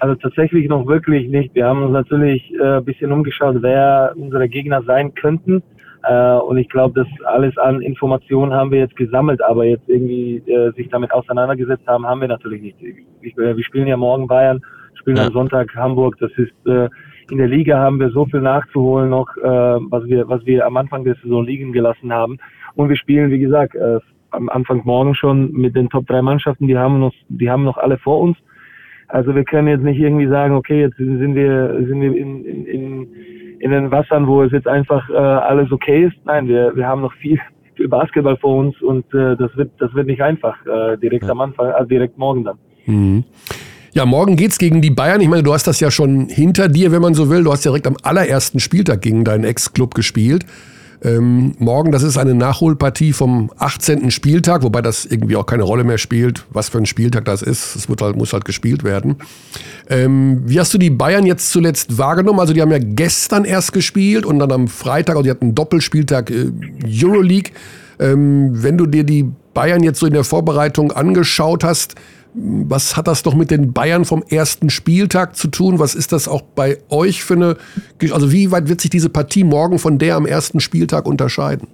[0.00, 1.54] Also tatsächlich noch wirklich nicht.
[1.54, 5.62] Wir haben uns natürlich äh, ein bisschen umgeschaut, wer unsere Gegner sein könnten.
[6.04, 10.38] Äh, und ich glaube, das alles an Informationen haben wir jetzt gesammelt, aber jetzt irgendwie
[10.46, 12.76] äh, sich damit auseinandergesetzt haben, haben wir natürlich nicht.
[13.20, 14.62] Ich, äh, wir spielen ja morgen Bayern,
[14.94, 15.26] spielen ja.
[15.26, 16.16] am Sonntag Hamburg.
[16.18, 16.88] Das ist äh,
[17.30, 20.78] in der Liga haben wir so viel nachzuholen noch, äh, was wir was wir am
[20.78, 22.38] Anfang der Saison liegen gelassen haben.
[22.74, 23.98] Und wir spielen, wie gesagt, äh,
[24.30, 26.66] am Anfang morgen schon mit den Top drei Mannschaften.
[26.66, 28.38] Die haben noch, die haben noch alle vor uns.
[29.12, 32.66] Also wir können jetzt nicht irgendwie sagen, okay, jetzt sind wir, sind wir in, in,
[32.66, 33.08] in,
[33.58, 36.16] in den Wassern, wo es jetzt einfach äh, alles okay ist.
[36.24, 37.38] Nein, wir, wir haben noch viel,
[37.74, 41.30] viel Basketball vor uns und äh, das wird, das wird nicht einfach, äh, direkt ja.
[41.30, 42.58] am Anfang, also direkt morgen dann.
[42.86, 43.24] Mhm.
[43.92, 45.20] Ja, morgen geht's gegen die Bayern.
[45.20, 47.42] Ich meine, du hast das ja schon hinter dir, wenn man so will.
[47.42, 50.46] Du hast ja direkt am allerersten Spieltag gegen deinen Ex-Club gespielt.
[51.02, 54.10] Ähm, morgen, das ist eine Nachholpartie vom 18.
[54.10, 57.74] Spieltag, wobei das irgendwie auch keine Rolle mehr spielt, was für ein Spieltag das ist.
[57.74, 59.16] Es halt, muss halt gespielt werden.
[59.88, 62.40] Ähm, wie hast du die Bayern jetzt zuletzt wahrgenommen?
[62.40, 65.54] Also die haben ja gestern erst gespielt und dann am Freitag, also die hatten einen
[65.54, 66.52] Doppelspieltag äh,
[66.84, 67.52] Euroleague.
[67.98, 71.94] Ähm, wenn du dir die Bayern jetzt so in der Vorbereitung angeschaut hast,
[72.34, 75.78] was hat das doch mit den Bayern vom ersten Spieltag zu tun?
[75.78, 77.56] Was ist das auch bei euch für eine,
[78.12, 81.68] also wie weit wird sich diese Partie morgen von der am ersten Spieltag unterscheiden?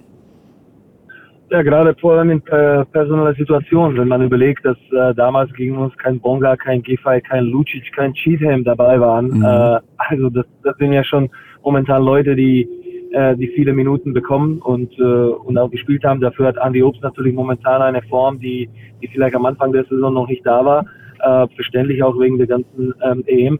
[1.49, 5.77] Ja, gerade vor allem in äh, personeller Situation, wenn man überlegt, dass äh, damals gegen
[5.77, 9.29] uns kein Bonga, kein Giffey, kein Lucic, kein Cheatham dabei waren.
[9.29, 9.43] Mhm.
[9.43, 11.29] Äh, also das, das sind ja schon
[11.63, 12.67] momentan Leute, die
[13.11, 16.21] äh, die viele Minuten bekommen und, äh, und auch gespielt haben.
[16.21, 18.69] Dafür hat Andy Obst natürlich momentan eine Form, die,
[19.01, 20.85] die vielleicht am Anfang der Saison noch nicht da war.
[21.19, 23.59] Äh, verständlich auch wegen der ganzen ähm, EM.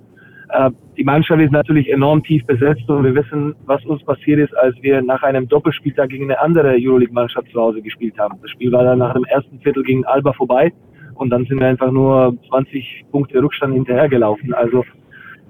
[0.49, 4.55] Äh, die Mannschaft ist natürlich enorm tief besetzt und wir wissen, was uns passiert ist,
[4.57, 8.37] als wir nach einem Doppelspieltag gegen eine andere Euroleague-Mannschaft zu Hause gespielt haben.
[8.41, 10.71] Das Spiel war dann nach dem ersten Viertel gegen Alba vorbei
[11.15, 14.53] und dann sind wir einfach nur 20 Punkte Rückstand hinterhergelaufen.
[14.53, 14.85] Also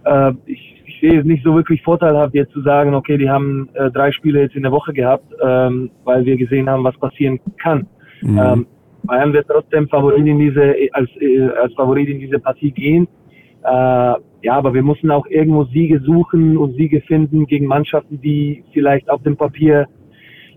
[0.05, 3.69] äh, ich ich sehe es nicht so wirklich vorteilhaft, jetzt zu sagen, okay, die haben
[3.73, 7.39] äh, drei Spiele jetzt in der Woche gehabt, ähm, weil wir gesehen haben, was passieren
[7.61, 7.87] kann.
[8.21, 8.39] Mhm.
[8.39, 8.67] Ähm,
[9.03, 13.07] Bayern wird trotzdem Favorit in diese, als, äh, als Favorit in diese Partie gehen.
[13.63, 18.63] Äh, ja, aber wir müssen auch irgendwo Siege suchen und Siege finden gegen Mannschaften, die
[18.73, 19.87] vielleicht auf dem Papier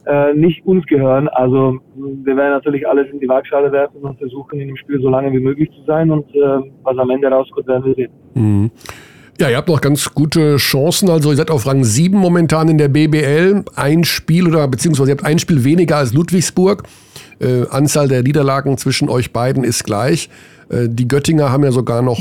[0.06, 1.28] äh, nicht uns gehören.
[1.28, 5.10] Also wir werden natürlich alles in die Waagschale werfen und versuchen, in dem Spiel so
[5.10, 8.12] lange wie möglich zu sein und äh, was am Ende rauskommt, werden wir sehen.
[8.34, 8.70] Mhm.
[9.40, 11.08] Ja, ihr habt noch ganz gute Chancen.
[11.08, 13.64] Also ihr seid auf Rang 7 momentan in der BBL.
[13.74, 16.82] Ein Spiel oder beziehungsweise ihr habt ein Spiel weniger als Ludwigsburg.
[17.38, 20.28] Äh, Anzahl der Niederlagen zwischen euch beiden ist gleich.
[20.68, 22.20] Äh, die Göttinger haben ja sogar noch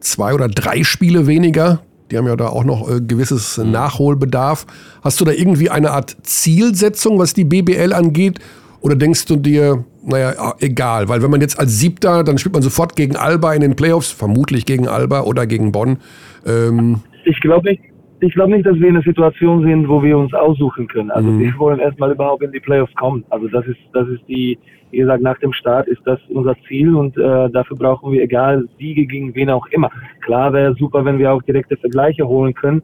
[0.00, 1.82] zwei oder drei Spiele weniger.
[2.10, 4.66] Die haben ja da auch noch äh, gewisses Nachholbedarf.
[5.02, 8.40] Hast du da irgendwie eine Art Zielsetzung, was die BBL angeht?
[8.86, 12.62] Oder denkst du dir, naja, egal, weil wenn man jetzt als Siebter, dann spielt man
[12.62, 15.98] sofort gegen Alba in den Playoffs, vermutlich gegen Alba oder gegen Bonn.
[16.46, 17.82] Ähm ich glaube nicht,
[18.20, 21.10] ich glaube nicht, dass wir in einer Situation sind, wo wir uns aussuchen können.
[21.10, 21.40] Also mhm.
[21.40, 23.24] wir wollen erstmal überhaupt in die Playoffs kommen.
[23.30, 24.56] Also das ist, das ist die,
[24.92, 28.68] wie gesagt, nach dem Start ist das unser Ziel und äh, dafür brauchen wir egal
[28.78, 29.90] Siege gegen wen auch immer.
[30.24, 32.82] Klar wäre super, wenn wir auch direkte Vergleiche holen können,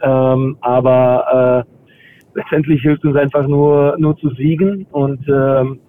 [0.00, 1.71] ähm, aber äh,
[2.34, 5.80] letztendlich hilft uns einfach nur nur zu siegen und ähm,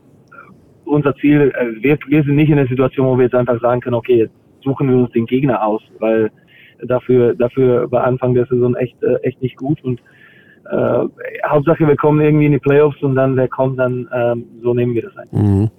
[0.86, 3.82] unser Ziel, äh, wir, wir sind nicht in der Situation, wo wir jetzt einfach sagen
[3.82, 6.32] können, okay, jetzt suchen wir uns den Gegner aus, weil
[6.86, 10.02] dafür, dafür war Anfang der Saison echt, äh, echt nicht gut und
[10.70, 11.06] äh,
[11.46, 14.94] Hauptsache wir kommen irgendwie in die Playoffs und dann wer kommt, dann ähm, so nehmen
[14.94, 15.28] wir das ein.
[15.32, 15.70] Mhm.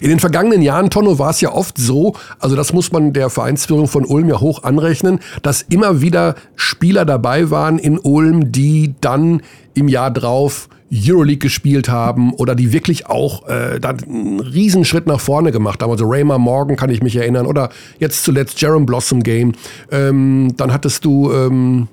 [0.00, 3.30] In den vergangenen Jahren, Tonno, war es ja oft so, also das muss man der
[3.30, 8.94] Vereinsführung von Ulm ja hoch anrechnen, dass immer wieder Spieler dabei waren in Ulm, die
[9.00, 9.42] dann
[9.74, 15.20] im Jahr drauf Euroleague gespielt haben oder die wirklich auch äh, da einen Riesenschritt nach
[15.20, 15.90] vorne gemacht haben.
[15.90, 19.52] Also Raymar Morgan kann ich mich erinnern oder jetzt zuletzt Jerem Blossom Game.
[19.90, 21.88] Ähm, dann hattest du ähm,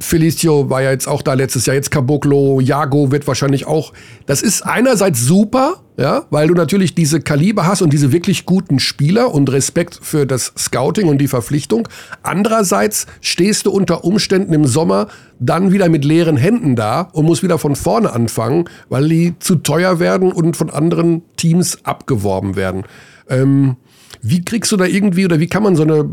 [0.00, 3.92] Felicio war ja jetzt auch da letztes Jahr, jetzt Caboclo, Jago wird wahrscheinlich auch.
[4.26, 8.78] Das ist einerseits super, ja, weil du natürlich diese Kaliber hast und diese wirklich guten
[8.78, 11.88] Spieler und Respekt für das Scouting und die Verpflichtung.
[12.22, 17.42] Andererseits stehst du unter Umständen im Sommer dann wieder mit leeren Händen da und musst
[17.42, 22.84] wieder von vorne anfangen, weil die zu teuer werden und von anderen Teams abgeworben werden.
[23.28, 23.76] Ähm,
[24.22, 26.08] wie kriegst du da irgendwie oder wie kann man so, eine,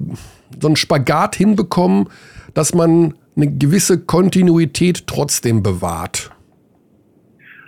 [0.59, 2.09] so einen Spagat hinbekommen,
[2.53, 6.31] dass man eine gewisse Kontinuität trotzdem bewahrt?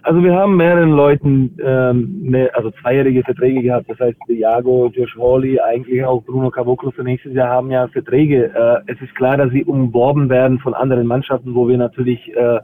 [0.06, 3.90] Also wir haben mehreren Leuten ähm, ne, also zweijährige Verträge gehabt.
[3.90, 8.52] Das heißt, Iago, Josh Hawley, eigentlich auch Bruno Caboclo für nächstes Jahr haben ja Verträge.
[8.54, 12.60] Äh, es ist klar, dass sie umworben werden von anderen Mannschaften, wo wir natürlich äh,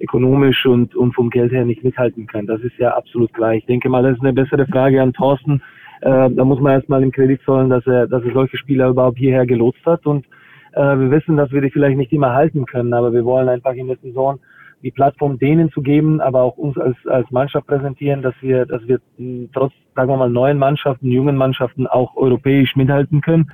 [0.00, 2.48] ökonomisch und, und vom Geld her nicht mithalten können.
[2.48, 3.54] Das ist ja absolut klar.
[3.54, 5.62] Ich denke mal, das ist eine bessere Frage an Thorsten.
[6.00, 9.18] Äh, da muss man erstmal im Kredit zollen, dass er, dass er solche Spieler überhaupt
[9.18, 10.26] hierher gelotst hat und
[10.72, 13.74] äh, wir wissen, dass wir die vielleicht nicht immer halten können, aber wir wollen einfach
[13.74, 14.38] in der Saison
[14.82, 18.82] die Plattform denen zu geben, aber auch uns als, als Mannschaft präsentieren, dass wir, dass
[18.86, 19.00] wir
[19.52, 23.52] trotz, sagen wir mal, neuen Mannschaften, jungen Mannschaften auch europäisch mithalten können.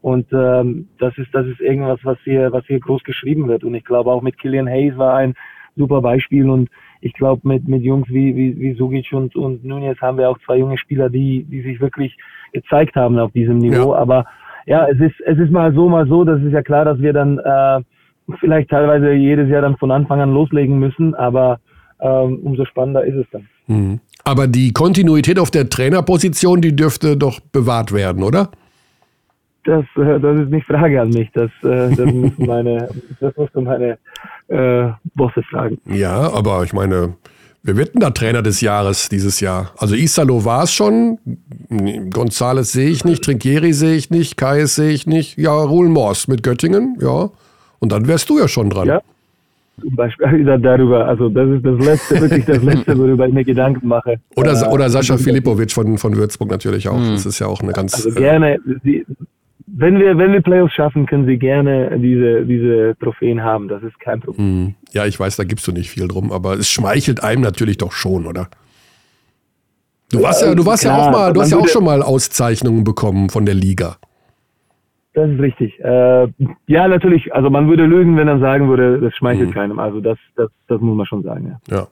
[0.00, 3.64] Und ähm, das ist, das ist irgendwas, was hier, was hier groß geschrieben wird.
[3.64, 5.34] Und ich glaube auch mit Killian Hayes war ein
[5.76, 6.48] super Beispiel.
[6.48, 10.30] Und ich glaube mit, mit Jungs wie, wie, wie Sugic und, und Nunez haben wir
[10.30, 12.16] auch zwei junge Spieler, die, die sich wirklich
[12.52, 13.92] gezeigt haben auf diesem Niveau.
[13.92, 13.98] Ja.
[13.98, 14.26] Aber
[14.68, 16.24] ja, es ist, es ist mal so, mal so.
[16.24, 17.80] Das ist ja klar, dass wir dann äh,
[18.38, 21.58] vielleicht teilweise jedes Jahr dann von Anfang an loslegen müssen, aber
[22.00, 23.48] ähm, umso spannender ist es dann.
[23.66, 24.00] Mhm.
[24.24, 28.50] Aber die Kontinuität auf der Trainerposition, die dürfte doch bewahrt werden, oder?
[29.64, 31.30] Das, äh, das ist nicht Frage an mich.
[31.32, 32.88] Das, äh, das müssen meine,
[33.20, 33.96] das musst du meine
[34.48, 35.78] äh, Bosse fragen.
[35.86, 37.14] Ja, aber ich meine,
[37.68, 39.72] Wer wird denn da Trainer des Jahres dieses Jahr?
[39.76, 41.18] Also Isalo war es schon,
[42.08, 46.28] Gonzales sehe ich nicht, Trinkieri sehe ich nicht, Kais sehe ich nicht, ja, Ruhl Mors
[46.28, 47.28] mit Göttingen, ja.
[47.78, 48.88] Und dann wärst du ja schon dran.
[48.88, 49.02] Ja,
[49.82, 53.86] zum Beispiel darüber, also das ist das Letzte, wirklich das Letzte, worüber ich mir Gedanken
[53.86, 54.18] mache.
[54.34, 56.98] Oder, äh, oder Sascha Filipovic von, von Würzburg natürlich auch.
[56.98, 57.10] Mhm.
[57.10, 57.96] Das ist ja auch eine ganz...
[57.96, 59.04] Also gerne, sie,
[59.76, 63.68] wenn wir, wenn wir Playoffs schaffen, können sie gerne diese, diese Trophäen haben.
[63.68, 64.46] Das ist kein Problem.
[64.46, 64.74] Hm.
[64.92, 67.92] Ja, ich weiß, da gibst du nicht viel drum, aber es schmeichelt einem natürlich doch
[67.92, 68.48] schon, oder?
[70.10, 72.02] Du warst ja, du warst Klar, ja auch mal, du hast ja auch schon mal
[72.02, 73.96] Auszeichnungen bekommen von der Liga.
[75.12, 75.78] Das ist richtig.
[75.80, 76.28] Äh,
[76.66, 77.34] ja, natürlich.
[77.34, 79.54] Also man würde lügen, wenn er sagen würde, das schmeichelt hm.
[79.54, 79.78] keinem.
[79.78, 81.58] Also das, das, das muss man schon sagen.
[81.68, 81.76] Ja.
[81.76, 81.88] ja.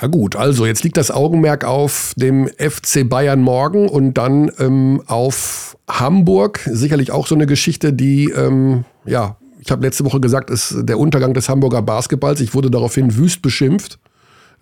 [0.00, 5.02] Ja gut, also jetzt liegt das Augenmerk auf dem FC Bayern morgen und dann ähm,
[5.06, 6.60] auf Hamburg.
[6.70, 10.98] Sicherlich auch so eine Geschichte, die, ähm, ja, ich habe letzte Woche gesagt, ist der
[10.98, 12.40] Untergang des Hamburger Basketballs.
[12.40, 13.98] Ich wurde daraufhin wüst beschimpft.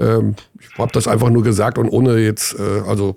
[0.01, 3.15] Ähm, ich habe das einfach nur gesagt und ohne jetzt, äh, also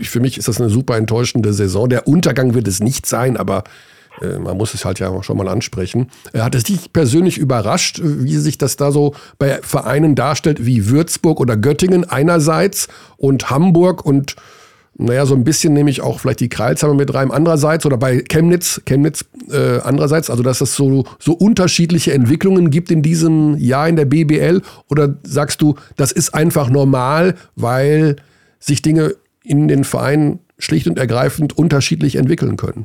[0.00, 1.90] für mich ist das eine super enttäuschende Saison.
[1.90, 3.64] Der Untergang wird es nicht sein, aber
[4.20, 6.08] äh, man muss es halt ja schon mal ansprechen.
[6.32, 10.88] Äh, hat es dich persönlich überrascht, wie sich das da so bei Vereinen darstellt wie
[10.88, 14.36] Würzburg oder Göttingen einerseits und Hamburg und
[15.02, 18.22] naja, so ein bisschen nehme ich auch vielleicht die Kreilsheimer mit rein andererseits oder bei
[18.28, 23.88] Chemnitz, Chemnitz äh, andererseits, also dass es so, so unterschiedliche Entwicklungen gibt in diesem Jahr
[23.88, 28.16] in der BBL oder sagst du, das ist einfach normal, weil
[28.58, 32.84] sich Dinge in den Vereinen schlicht und ergreifend unterschiedlich entwickeln können?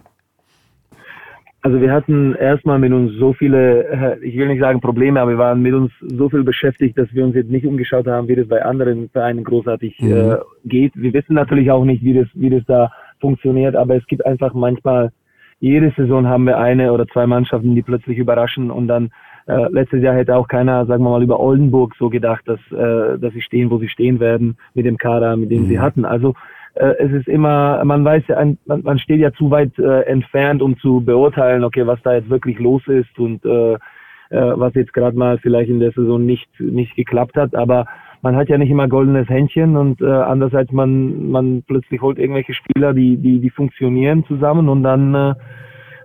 [1.66, 5.32] Also wir hatten erstmal mit uns so viele, äh, ich will nicht sagen Probleme, aber
[5.32, 8.36] wir waren mit uns so viel beschäftigt, dass wir uns jetzt nicht umgeschaut haben, wie
[8.36, 10.12] das bei anderen Vereinen großartig mhm.
[10.12, 10.94] äh, geht.
[10.96, 14.54] Wir wissen natürlich auch nicht, wie das, wie das da funktioniert, aber es gibt einfach
[14.54, 15.12] manchmal,
[15.60, 19.10] jede Saison haben wir eine oder zwei Mannschaften, die plötzlich überraschen und dann
[19.48, 23.18] äh, letztes Jahr hätte auch keiner, sagen wir mal, über Oldenburg so gedacht, dass, äh,
[23.18, 25.68] dass sie stehen, wo sie stehen werden mit dem Kader, mit dem mhm.
[25.70, 26.06] sie hatten.
[26.06, 26.36] Also
[26.76, 30.78] es ist immer, man weiß ja, man, man steht ja zu weit äh, entfernt, um
[30.78, 35.18] zu beurteilen, okay, was da jetzt wirklich los ist und äh, äh, was jetzt gerade
[35.18, 37.56] mal vielleicht in der Saison nicht nicht geklappt hat.
[37.56, 37.86] Aber
[38.22, 42.54] man hat ja nicht immer goldenes Händchen und äh, andererseits man man plötzlich holt irgendwelche
[42.54, 45.34] Spieler, die die die funktionieren zusammen und dann äh,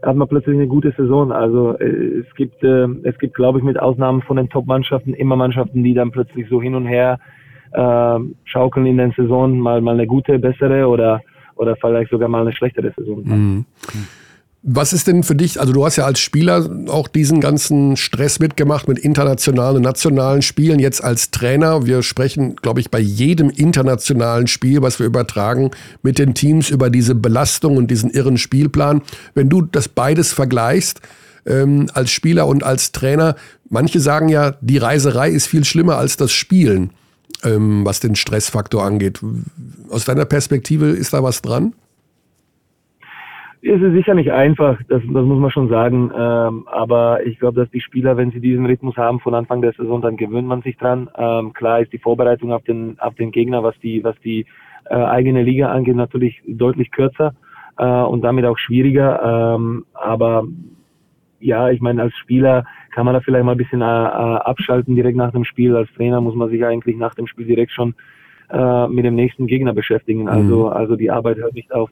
[0.02, 1.32] hat man plötzlich eine gute Saison.
[1.32, 5.36] Also äh, es gibt äh, es gibt glaube ich mit Ausnahmen von den Top-Mannschaften immer
[5.36, 7.18] Mannschaften, die dann plötzlich so hin und her
[7.72, 11.20] äh, schaukeln in der Saison mal, mal eine gute, bessere oder,
[11.56, 13.22] oder vielleicht sogar mal eine schlechtere Saison.
[13.24, 13.64] Mhm.
[14.62, 18.40] Was ist denn für dich, also du hast ja als Spieler auch diesen ganzen Stress
[18.40, 21.86] mitgemacht mit internationalen und nationalen Spielen, jetzt als Trainer.
[21.86, 25.70] Wir sprechen, glaube ich, bei jedem internationalen Spiel, was wir übertragen,
[26.02, 29.00] mit den Teams über diese Belastung und diesen irren Spielplan.
[29.34, 31.00] Wenn du das beides vergleichst,
[31.46, 33.36] ähm, als Spieler und als Trainer,
[33.70, 36.90] manche sagen ja, die Reiserei ist viel schlimmer als das Spielen,
[37.44, 39.20] ähm, was den Stressfaktor angeht.
[39.90, 41.74] Aus deiner Perspektive ist da was dran?
[43.62, 46.10] Es ist sicher nicht einfach, das, das muss man schon sagen.
[46.16, 49.72] Ähm, aber ich glaube, dass die Spieler, wenn sie diesen Rhythmus haben von Anfang der
[49.72, 51.10] Saison, dann gewöhnt man sich dran.
[51.16, 54.46] Ähm, klar ist die Vorbereitung auf den, auf den Gegner, was die, was die
[54.88, 57.34] äh, eigene Liga angeht, natürlich deutlich kürzer
[57.76, 59.56] äh, und damit auch schwieriger.
[59.56, 60.44] Ähm, aber
[61.38, 64.94] ja, ich meine, als Spieler kann man da vielleicht mal ein bisschen äh, äh, abschalten
[64.94, 65.76] direkt nach dem Spiel.
[65.76, 67.94] Als Trainer muss man sich eigentlich nach dem Spiel direkt schon
[68.50, 70.28] äh, mit dem nächsten Gegner beschäftigen.
[70.28, 70.72] Also, mhm.
[70.72, 71.90] also die Arbeit hört nicht auf.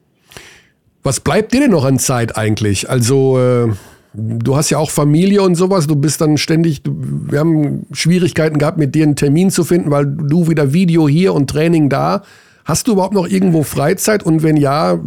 [1.02, 2.90] Was bleibt dir denn noch an Zeit eigentlich?
[2.90, 3.68] Also, äh,
[4.12, 5.86] du hast ja auch Familie und sowas.
[5.86, 9.90] Du bist dann ständig, du, wir haben Schwierigkeiten gehabt, mit dir einen Termin zu finden,
[9.90, 12.22] weil du wieder Video hier und Training da.
[12.64, 14.22] Hast du überhaupt noch irgendwo Freizeit?
[14.22, 14.98] Und wenn ja,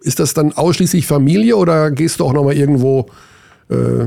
[0.00, 3.06] ist das dann ausschließlich Familie oder gehst du auch noch mal irgendwo
[3.68, 4.06] äh,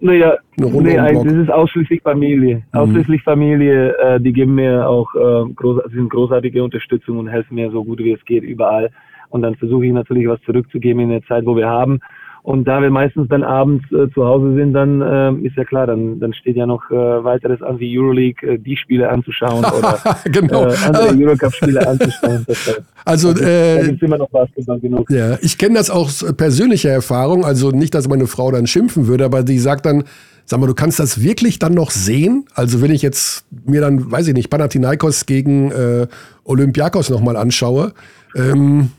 [0.00, 2.56] naja, nee, das ist ausschließlich Familie.
[2.56, 2.62] Mhm.
[2.72, 7.70] Ausschließlich Familie, äh, die geben mir auch äh, groß, sind großartige Unterstützung und helfen mir
[7.70, 8.90] so gut wie es geht überall.
[9.30, 12.00] Und dann versuche ich natürlich was zurückzugeben in der Zeit, wo wir haben.
[12.46, 15.88] Und da wir meistens dann abends äh, zu Hause sind, dann äh, ist ja klar,
[15.88, 19.98] dann, dann steht ja noch äh, weiteres an wie Euroleague, äh, die Spiele anzuschauen oder
[20.26, 20.68] genau.
[20.68, 22.46] äh, andere Eurocup-Spiele anzuschauen.
[22.56, 25.10] Das, also äh, da gibt's immer noch Basketball genug.
[25.10, 29.08] Ja, ich kenne das auch aus persönlicher Erfahrung, also nicht, dass meine Frau dann schimpfen
[29.08, 30.04] würde, aber die sagt dann,
[30.48, 32.46] Sag mal, du kannst das wirklich dann noch sehen?
[32.54, 36.06] Also wenn ich jetzt mir dann, weiß ich nicht, Panathinaikos gegen äh,
[36.44, 37.92] Olympiakos nochmal anschaue,
[38.36, 38.90] ähm,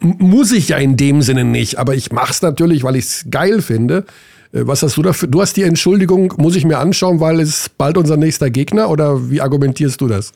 [0.00, 3.26] muss ich ja in dem Sinne nicht, aber ich mache es natürlich, weil ich es
[3.30, 4.04] geil finde.
[4.52, 5.28] Äh, was hast du dafür?
[5.28, 9.28] Du hast die Entschuldigung, muss ich mir anschauen, weil es bald unser nächster Gegner oder
[9.28, 10.32] wie argumentierst du das?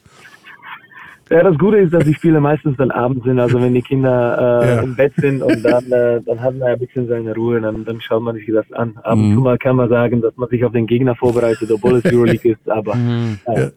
[1.29, 4.63] Ja, das Gute ist, dass die Spiele meistens dann abends sind, also wenn die Kinder
[4.63, 4.83] äh, ja.
[4.83, 7.85] im Bett sind und dann, äh, dann hat man ja ein bisschen seine Ruhe, dann,
[7.85, 8.97] dann schaut man sich das an.
[9.03, 9.35] Ab und mhm.
[9.35, 12.53] zu mal kann man sagen, dass man sich auf den Gegner vorbereitet, obwohl es Euroleague
[12.53, 13.39] ist, aber mhm.
[13.47, 13.71] äh, ja.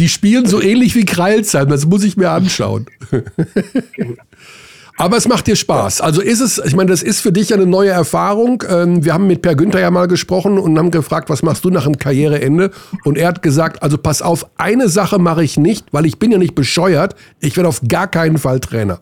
[0.00, 2.86] Die spielen so ähnlich wie Kreilsheim, das muss ich mir anschauen.
[5.00, 6.02] Aber es macht dir Spaß.
[6.02, 8.62] Also ist es, ich meine, das ist für dich eine neue Erfahrung.
[8.68, 11.70] Ähm, wir haben mit Per Günther ja mal gesprochen und haben gefragt, was machst du
[11.70, 12.70] nach dem Karriereende?
[13.04, 16.30] Und er hat gesagt, also pass auf, eine Sache mache ich nicht, weil ich bin
[16.30, 17.14] ja nicht bescheuert.
[17.40, 19.00] Ich werde auf gar keinen Fall Trainer.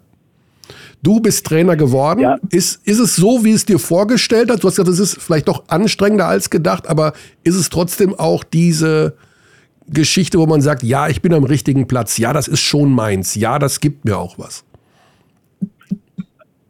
[1.02, 2.20] Du bist Trainer geworden.
[2.20, 2.36] Ja.
[2.50, 4.62] Ist, ist es so, wie es dir vorgestellt hast?
[4.62, 8.44] Du hast gesagt, es ist vielleicht doch anstrengender als gedacht, aber ist es trotzdem auch
[8.44, 9.14] diese,
[9.90, 13.34] Geschichte, wo man sagt, ja, ich bin am richtigen Platz, ja, das ist schon meins,
[13.34, 14.64] ja, das gibt mir auch was?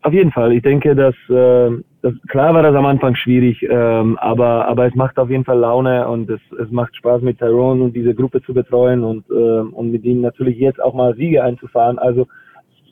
[0.09, 0.55] Auf jeden Fall.
[0.55, 4.95] Ich denke, dass, äh, das, klar war das am Anfang schwierig, ähm, aber, aber es
[4.95, 8.41] macht auf jeden Fall Laune und es, es macht Spaß mit Tyrone und diese Gruppe
[8.41, 11.99] zu betreuen und, äh, und mit ihnen natürlich jetzt auch mal Siege einzufahren.
[11.99, 12.27] Also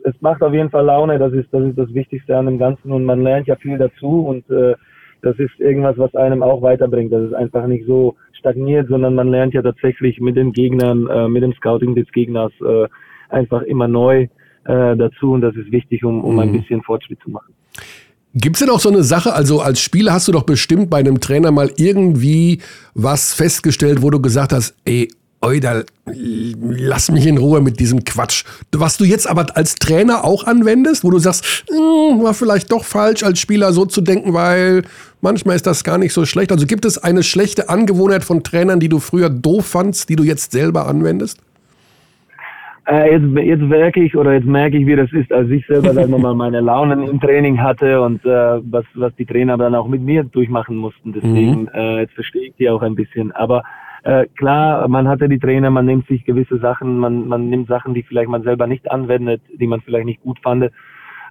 [0.05, 2.93] es macht auf jeden Fall Laune, das ist, das ist das Wichtigste an dem Ganzen
[2.93, 4.75] und man lernt ja viel dazu und äh,
[5.23, 7.15] das ist irgendwas, was einem auch weiterbringt.
[7.15, 11.29] Das ist einfach nicht so stagniert, sondern man lernt ja tatsächlich mit den Gegnern, äh,
[11.29, 12.89] mit dem Scouting des Gegners äh,
[13.31, 14.27] einfach immer neu
[14.67, 16.41] äh, dazu und das ist wichtig, um, um mhm.
[16.41, 17.53] ein bisschen Fortschritt zu machen.
[18.35, 20.99] Gibt es denn auch so eine Sache, also als Spieler hast du doch bestimmt bei
[20.99, 22.61] einem Trainer mal irgendwie
[22.95, 25.09] was festgestellt, wo du gesagt hast, ey,
[25.41, 28.45] Euda, lass mich in Ruhe mit diesem Quatsch.
[28.73, 32.85] Was du jetzt aber als Trainer auch anwendest, wo du sagst, hm, war vielleicht doch
[32.85, 34.83] falsch, als Spieler so zu denken, weil
[35.21, 36.53] manchmal ist das gar nicht so schlecht.
[36.53, 40.25] Also gibt es eine schlechte Angewohnheit von Trainern, die du früher doof fandst, die du
[40.25, 41.39] jetzt selber anwendest?
[42.89, 45.93] Äh, jetzt, jetzt merke ich oder jetzt merke ich, wie das ist, als ich selber
[45.93, 49.89] dann nochmal meine Launen im Training hatte und äh, was, was die Trainer dann auch
[49.89, 51.13] mit mir durchmachen mussten.
[51.13, 51.71] Deswegen, mhm.
[51.75, 53.33] äh, jetzt verstehe ich die auch ein bisschen.
[53.33, 53.65] Aber
[54.05, 57.93] äh, klar, man hatte die Trainer, man nimmt sich gewisse Sachen, man, man nimmt Sachen,
[57.93, 60.71] die vielleicht man selber nicht anwendet, die man vielleicht nicht gut fand.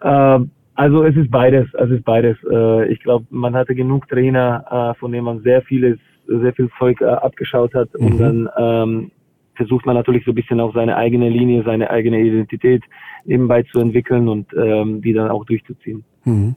[0.02, 0.40] Äh,
[0.76, 2.38] also es ist beides, es ist beides.
[2.52, 6.70] Äh, ich glaube, man hatte genug Trainer, äh, von denen man sehr vieles, sehr viel
[6.78, 8.06] Zeug äh, abgeschaut hat mhm.
[8.06, 9.12] und dann ähm,
[9.56, 12.84] versucht man natürlich so ein bisschen auch seine eigene Linie, seine eigene Identität
[13.26, 16.04] nebenbei zu entwickeln und ähm, die dann auch durchzuziehen.
[16.24, 16.56] Mhm.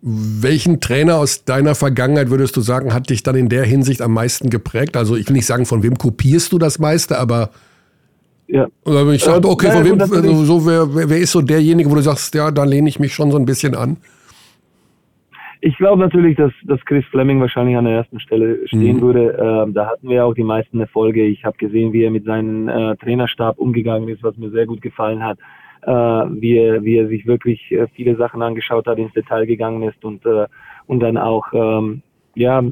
[0.00, 4.14] Welchen Trainer aus deiner Vergangenheit würdest du sagen, hat dich dann in der Hinsicht am
[4.14, 4.96] meisten geprägt?
[4.96, 7.50] Also ich will nicht sagen, von wem kopierst du das meiste, aber
[8.46, 8.66] ja.
[9.12, 12.00] Ich sage, okay, äh, von wem, also so, wer, wer ist so derjenige, wo du
[12.00, 13.98] sagst, ja, da lehne ich mich schon so ein bisschen an?
[15.60, 19.00] Ich glaube natürlich, dass, dass Chris Fleming wahrscheinlich an der ersten Stelle stehen mhm.
[19.00, 19.64] würde.
[19.66, 21.24] Ähm, da hatten wir auch die meisten Erfolge.
[21.24, 24.80] Ich habe gesehen, wie er mit seinem äh, Trainerstab umgegangen ist, was mir sehr gut
[24.80, 25.38] gefallen hat
[25.82, 29.82] äh, wie, er, wie er sich wirklich äh, viele Sachen angeschaut hat, ins Detail gegangen
[29.82, 30.46] ist und, äh,
[30.86, 32.02] und dann auch ähm,
[32.34, 32.62] ja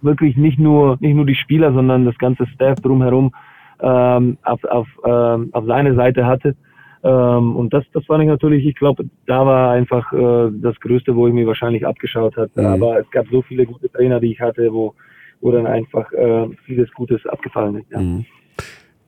[0.00, 3.34] wirklich nicht nur nicht nur die Spieler, sondern das ganze Staff drumherum
[3.80, 6.56] ähm, auf, auf, ähm, auf seine Seite hatte.
[7.02, 11.14] Ähm, und das, das fand ich natürlich, ich glaube, da war einfach äh, das Größte,
[11.14, 12.60] wo ich mir wahrscheinlich abgeschaut hatte.
[12.60, 12.66] Mhm.
[12.66, 14.94] Aber es gab so viele gute Trainer, die ich hatte, wo,
[15.40, 17.90] wo dann einfach äh, vieles Gutes abgefallen ist.
[17.90, 18.00] Ja.
[18.00, 18.24] Mhm.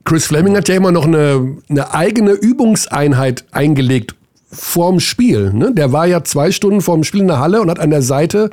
[0.05, 4.14] Chris Fleming hat ja immer noch eine, eine eigene Übungseinheit eingelegt
[4.51, 5.53] vorm Spiel.
[5.53, 5.72] Ne?
[5.74, 8.51] Der war ja zwei Stunden vorm Spiel in der Halle und hat an der Seite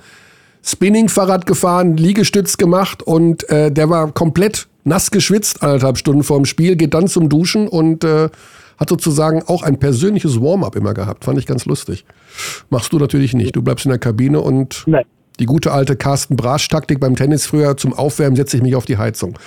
[0.63, 6.75] Spinning-Fahrrad gefahren, Liegestütz gemacht und äh, der war komplett nass geschwitzt, anderthalb Stunden vorm Spiel,
[6.75, 8.29] geht dann zum Duschen und äh,
[8.78, 11.26] hat sozusagen auch ein persönliches Warm-up immer gehabt.
[11.26, 12.05] Fand ich ganz lustig.
[12.69, 13.55] Machst du natürlich nicht.
[13.55, 15.05] Du bleibst in der Kabine und Nein.
[15.39, 18.97] die gute alte Carsten Brasch-Taktik beim Tennis früher zum Aufwärmen setze ich mich auf die
[18.97, 19.38] Heizung.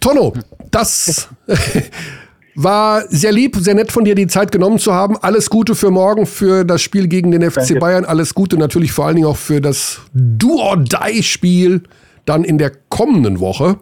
[0.00, 0.32] Tonno,
[0.70, 1.28] das
[2.54, 5.16] war sehr lieb, sehr nett von dir, die Zeit genommen zu haben.
[5.18, 7.74] Alles Gute für morgen, für das Spiel gegen den FC Danke.
[7.76, 8.04] Bayern.
[8.04, 11.82] Alles Gute natürlich vor allen Dingen auch für das Do-or-Die-Spiel
[12.24, 13.78] dann in der kommenden Woche.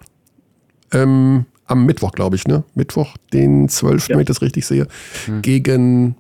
[0.93, 2.65] Ähm, am Mittwoch, glaube ich, ne?
[2.75, 4.15] Mittwoch, den 12., ja.
[4.15, 4.89] wenn ich das richtig sehe,
[5.27, 5.43] mhm.
[5.43, 6.17] gegen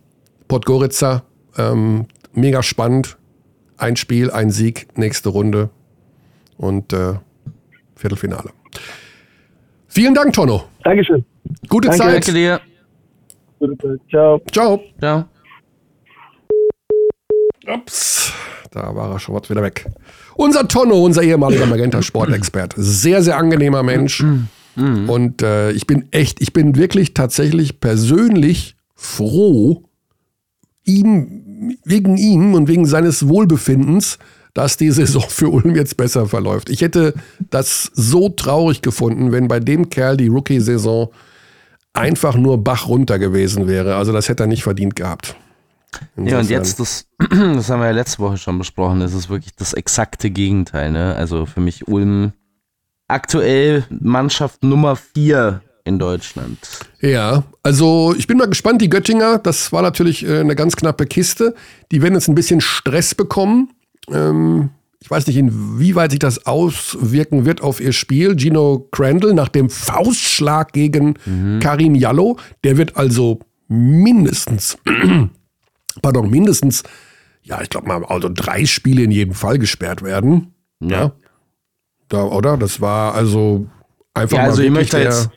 [0.47, 1.25] Podgorica.
[1.57, 3.17] Ähm, mega spannend.
[3.77, 5.71] Ein Spiel, ein Sieg, nächste Runde
[6.57, 7.15] und äh,
[7.97, 8.51] Viertelfinale.
[9.89, 10.65] Vielen Dank, Tonno.
[10.85, 11.25] Dankeschön.
[11.69, 12.05] Gute Danke.
[12.05, 12.15] Zeit.
[12.15, 12.61] Danke dir.
[14.11, 14.41] Ciao.
[14.53, 14.81] Ciao.
[15.01, 15.25] Ciao.
[17.67, 18.33] Ups,
[18.71, 19.87] da war er schon was wieder weg.
[20.37, 22.75] Unser Tonno, unser ehemaliger Magenta-Sportexpert.
[22.77, 24.25] Sehr, sehr angenehmer Mensch.
[24.79, 25.11] Mhm.
[25.11, 29.85] Und äh, ich bin echt, ich bin wirklich tatsächlich persönlich froh,
[30.85, 34.19] ihm, wegen ihm und wegen seines Wohlbefindens,
[34.55, 36.71] dass die Saison für Ulm jetzt besser verläuft.
[36.71, 37.15] Ich hätte
[37.51, 41.09] das so traurig gefunden, wenn bei dem Kerl die Rookie-Saison
[41.93, 43.97] einfach nur Bach runter gewesen wäre.
[43.97, 45.37] Also das hätte er nicht verdient gehabt.
[46.17, 46.27] Insofern.
[46.27, 49.55] Ja, und jetzt, das, das haben wir ja letzte Woche schon besprochen, das ist wirklich
[49.57, 50.93] das exakte Gegenteil.
[50.93, 51.15] Ne?
[51.15, 52.33] Also für mich Ulm
[53.09, 56.59] aktuell Mannschaft Nummer 4 in Deutschland.
[57.01, 61.07] Ja, also ich bin mal gespannt, die Göttinger, das war natürlich äh, eine ganz knappe
[61.07, 61.55] Kiste.
[61.91, 63.71] Die werden jetzt ein bisschen Stress bekommen.
[64.13, 68.37] Ähm, ich weiß nicht, inwieweit sich das auswirken wird auf ihr Spiel.
[68.37, 71.61] Gino Crandall nach dem Faustschlag gegen mhm.
[71.61, 73.39] Karim Jallo, der wird also
[73.69, 74.77] mindestens,
[76.03, 76.83] pardon, mindestens,
[77.43, 80.53] ja, ich glaube mal, also drei Spiele in jedem Fall gesperrt werden.
[80.81, 80.91] Ja.
[80.91, 81.13] ja.
[82.09, 82.57] Da, oder?
[82.57, 83.67] Das war also
[84.15, 85.31] einfach ja, also mal ich möchte jetzt,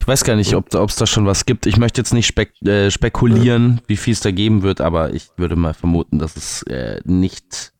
[0.00, 1.66] ich weiß gar nicht, ob es da schon was gibt.
[1.66, 3.82] Ich möchte jetzt nicht spek äh, spekulieren, ja.
[3.86, 7.72] wie viel es da geben wird, aber ich würde mal vermuten, dass es äh, nicht,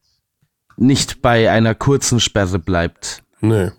[0.77, 3.23] nicht bei einer kurzen Sperre bleibt.
[3.41, 3.71] Nee.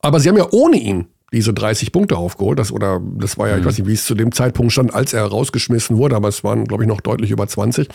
[0.00, 2.58] Aber sie haben ja ohne ihn diese 30 Punkte aufgeholt.
[2.58, 3.60] Das, oder das war ja, mhm.
[3.60, 6.44] ich weiß nicht, wie es zu dem Zeitpunkt stand, als er rausgeschmissen wurde, aber es
[6.44, 7.88] waren, glaube ich, noch deutlich über 20.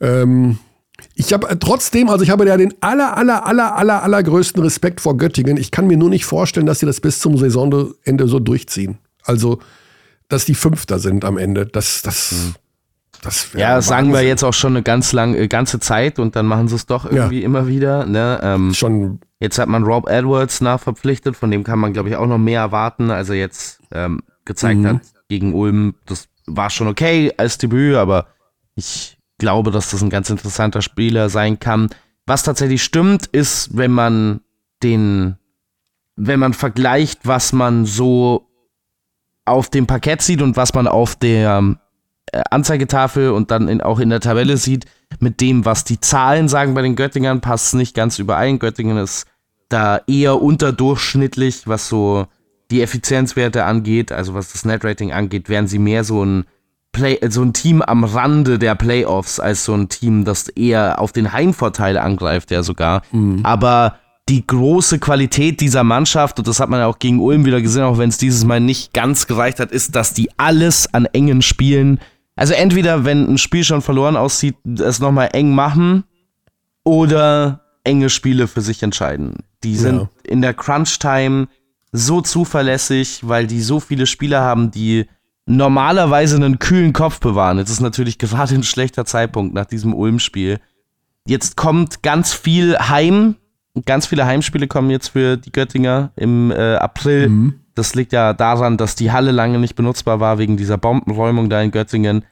[0.00, 0.58] Ähm,
[1.14, 5.00] ich habe äh, trotzdem, also ich habe ja den aller, aller, aller, aller, allergrößten Respekt
[5.00, 5.56] vor Göttingen.
[5.56, 8.98] Ich kann mir nur nicht vorstellen, dass sie das bis zum Saisonende so durchziehen.
[9.24, 9.60] Also,
[10.28, 11.66] dass die Fünfter sind am Ende.
[11.66, 12.54] Das, das, hm.
[13.22, 16.36] das Ja, das sagen wir jetzt auch schon eine ganz lange, äh, ganze Zeit und
[16.36, 17.44] dann machen sie es doch irgendwie ja.
[17.44, 18.06] immer wieder.
[18.06, 18.40] Ne?
[18.42, 19.20] Ähm, schon.
[19.40, 22.60] Jetzt hat man Rob Edwards nachverpflichtet, von dem kann man, glaube ich, auch noch mehr
[22.60, 24.86] erwarten, als er jetzt ähm, gezeigt mhm.
[24.86, 25.94] hat gegen Ulm.
[26.06, 28.26] Das war schon okay als Debüt, aber
[28.74, 31.88] ich glaube, dass das ein ganz interessanter Spieler sein kann.
[32.26, 34.40] Was tatsächlich stimmt, ist, wenn man
[34.82, 35.36] den,
[36.16, 38.46] wenn man vergleicht, was man so
[39.44, 41.76] auf dem Parkett sieht und was man auf der
[42.32, 44.84] äh, Anzeigetafel und dann in, auch in der Tabelle sieht,
[45.20, 48.58] mit dem, was die Zahlen sagen bei den Göttingern, passt es nicht ganz überein.
[48.58, 49.26] Göttingen ist
[49.68, 52.26] da eher unterdurchschnittlich, was so
[52.70, 56.44] die Effizienzwerte angeht, also was das Netrating angeht, wären sie mehr so ein
[56.92, 61.12] Play, so ein Team am Rande der Playoffs als so ein Team, das eher auf
[61.12, 63.02] den Heimvorteil angreift, ja sogar.
[63.12, 63.40] Mhm.
[63.44, 67.62] Aber die große Qualität dieser Mannschaft, und das hat man ja auch gegen Ulm wieder
[67.62, 71.06] gesehen, auch wenn es dieses Mal nicht ganz gereicht hat, ist, dass die alles an
[71.06, 72.00] engen Spielen,
[72.36, 76.04] also entweder, wenn ein Spiel schon verloren aussieht, es nochmal eng machen
[76.84, 79.38] oder enge Spiele für sich entscheiden.
[79.64, 80.08] Die sind ja.
[80.22, 81.48] in der Crunch-Time
[81.90, 85.06] so zuverlässig, weil die so viele Spieler haben, die
[85.48, 87.58] normalerweise einen kühlen Kopf bewahren.
[87.58, 90.60] Jetzt ist natürlich gerade ein schlechter Zeitpunkt nach diesem Ulm-Spiel.
[91.26, 93.36] Jetzt kommt ganz viel Heim.
[93.86, 97.28] Ganz viele Heimspiele kommen jetzt für die Göttinger im äh, April.
[97.28, 97.54] Mhm.
[97.74, 101.62] Das liegt ja daran, dass die Halle lange nicht benutzbar war wegen dieser Bombenräumung da
[101.62, 102.24] in Göttingen.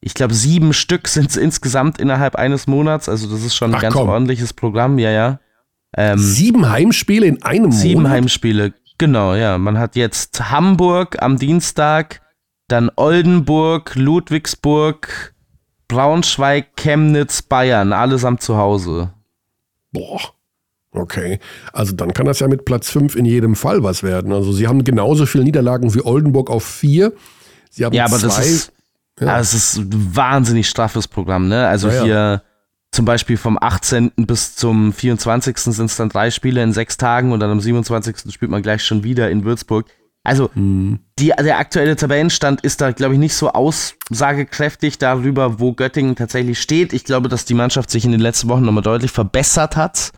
[0.00, 3.08] Ich glaube, sieben Stück sind es insgesamt innerhalb eines Monats.
[3.08, 4.08] Also das ist schon ein Ach, ganz komm.
[4.08, 5.40] ordentliches Programm, ja, ja.
[5.94, 7.78] Ähm, sieben Heimspiele in einem Monat?
[7.78, 9.58] Sieben Heimspiele, genau, ja.
[9.58, 12.21] Man hat jetzt Hamburg am Dienstag,
[12.72, 15.34] dann Oldenburg, Ludwigsburg,
[15.88, 19.12] Braunschweig, Chemnitz, Bayern, allesamt zu Hause.
[19.92, 20.20] Boah.
[20.94, 21.38] Okay,
[21.72, 24.32] also dann kann das ja mit Platz 5 in jedem Fall was werden.
[24.32, 27.12] Also sie haben genauso viele Niederlagen wie Oldenburg auf 4.
[27.70, 28.72] Sie haben ja, aber zwei, das ist,
[29.20, 29.26] Ja.
[29.26, 29.38] ja.
[29.38, 31.66] das ist ein wahnsinnig straffes Programm, ne?
[31.66, 32.02] Also Ja, ja.
[32.04, 32.42] hier
[32.90, 34.12] zum Beispiel vom 18.
[34.16, 35.56] bis zum 24.
[35.56, 38.30] sind es dann drei Spiele in sechs Tagen und dann am 27.
[38.32, 39.86] spielt man gleich schon wieder in Würzburg.
[40.24, 41.00] Also Mhm.
[41.18, 46.60] die, der aktuelle Tabellenstand ist da, glaube ich, nicht so aussagekräftig darüber, wo Göttingen tatsächlich
[46.60, 46.92] steht.
[46.92, 50.12] Ich glaube, dass die Mannschaft sich in den letzten Wochen nochmal deutlich verbessert hat.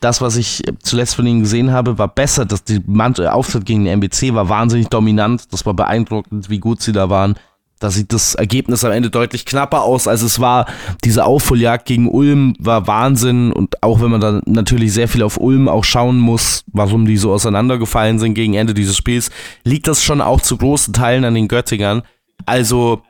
[0.00, 2.46] Das, was ich zuletzt von ihnen gesehen habe, war besser.
[2.46, 5.52] Dass die Mann Auftritt gegen den MBC war wahnsinnig dominant.
[5.52, 7.34] Das war beeindruckend, wie gut sie da waren.
[7.80, 10.66] Da sieht das Ergebnis am Ende deutlich knapper aus, als es war.
[11.02, 13.52] Diese Aufholjagd gegen Ulm war Wahnsinn.
[13.52, 17.16] Und auch wenn man dann natürlich sehr viel auf Ulm auch schauen muss, warum die
[17.16, 19.30] so auseinandergefallen sind gegen Ende dieses Spiels,
[19.64, 22.02] liegt das schon auch zu großen Teilen an den Göttingern.
[22.44, 23.00] Also,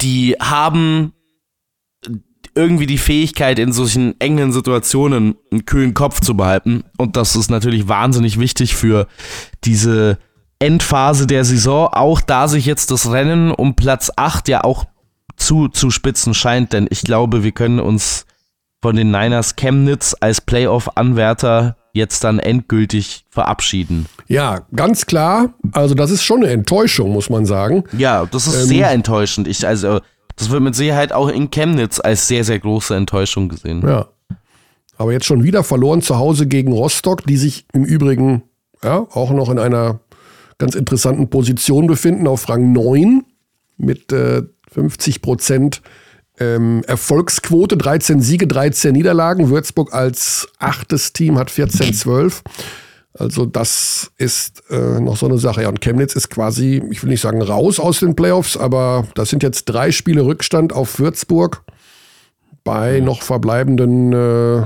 [0.00, 1.12] die haben
[2.54, 6.82] irgendwie die Fähigkeit, in solchen engen Situationen einen kühlen Kopf zu behalten.
[6.96, 9.06] Und das ist natürlich wahnsinnig wichtig für
[9.64, 10.18] diese
[10.58, 11.88] Endphase der Saison.
[11.92, 14.84] Auch da sich jetzt das Rennen um Platz 8 ja auch
[15.36, 16.72] zu, zu spitzen scheint.
[16.72, 18.26] Denn ich glaube, wir können uns
[18.82, 24.06] von den Niners Chemnitz als Playoff-Anwärter jetzt dann endgültig verabschieden.
[24.28, 25.54] Ja, ganz klar.
[25.72, 27.84] Also das ist schon eine Enttäuschung, muss man sagen.
[27.96, 29.48] Ja, das ist Ähm, sehr enttäuschend.
[29.48, 30.00] Ich, also,
[30.36, 33.82] das wird mit Sicherheit auch in Chemnitz als sehr, sehr große Enttäuschung gesehen.
[33.86, 34.08] Ja.
[34.96, 38.42] Aber jetzt schon wieder verloren zu Hause gegen Rostock, die sich im Übrigen
[38.82, 40.00] ja, auch noch in einer
[40.58, 43.24] ganz interessanten Position befinden, auf Rang 9
[43.76, 44.42] mit äh,
[44.72, 45.82] 50 Prozent
[46.40, 49.50] ähm, Erfolgsquote, 13 Siege, 13 Niederlagen.
[49.50, 52.42] Würzburg als achtes Team hat 14, 12.
[53.14, 55.62] Also das ist äh, noch so eine Sache.
[55.62, 59.30] Ja, und Chemnitz ist quasi, ich will nicht sagen raus aus den Playoffs, aber das
[59.30, 61.64] sind jetzt drei Spiele Rückstand auf Würzburg
[62.62, 64.56] bei noch verbleibenden, äh,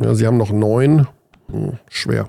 [0.00, 1.06] ja, sie haben noch neun.
[1.50, 2.28] Hm, schwer.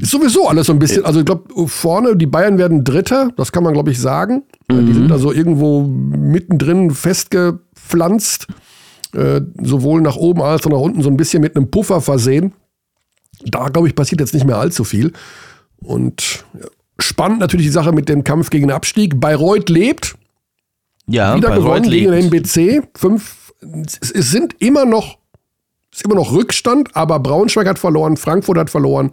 [0.00, 3.50] Ist sowieso alles so ein bisschen, also ich glaube, vorne, die Bayern werden Dritter, das
[3.50, 4.44] kann man, glaube ich, sagen.
[4.68, 8.46] Äh, Die sind also irgendwo mittendrin festgepflanzt,
[9.14, 12.52] äh, sowohl nach oben als auch nach unten so ein bisschen mit einem Puffer versehen.
[13.44, 15.12] Da, glaube ich, passiert jetzt nicht mehr allzu viel.
[15.82, 16.66] Und ja,
[17.00, 19.20] spannend natürlich die Sache mit dem Kampf gegen den Abstieg.
[19.20, 20.16] Bayreuth lebt,
[21.08, 22.56] Ja, wieder Bayreuth gewonnen gegen den lebt.
[22.56, 22.82] MBC.
[22.96, 23.52] Fünf,
[23.84, 25.18] es, sind immer noch,
[25.98, 29.10] ist immer noch Rückstand, aber Braunschweig hat verloren, Frankfurt hat verloren.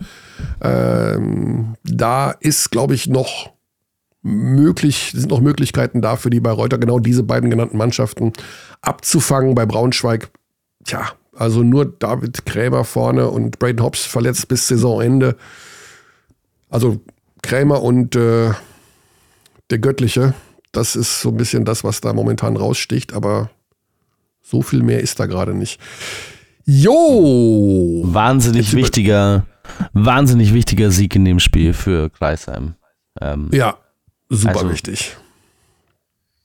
[0.61, 3.51] Ähm, da ist, glaube ich, noch
[4.21, 8.33] möglich, sind noch Möglichkeiten da für die Bayreuther, genau diese beiden genannten Mannschaften
[8.81, 9.55] abzufangen.
[9.55, 10.29] Bei Braunschweig,
[10.83, 15.38] tja, also nur David Krämer vorne und Braden Hobbs verletzt bis Saisonende.
[16.69, 17.01] Also
[17.41, 18.51] Krämer und äh,
[19.71, 20.36] der Göttliche,
[20.71, 23.49] das ist so ein bisschen das, was da momentan raussticht, aber
[24.43, 25.79] so viel mehr ist da gerade nicht.
[26.66, 28.01] Jo!
[28.05, 29.45] Wahnsinnig Jetzt wichtiger,
[29.93, 32.76] wahnsinnig wichtiger Sieg in dem Spiel für Kreisheim.
[33.22, 33.76] Ähm, Ja,
[34.30, 35.16] super Also, wichtig.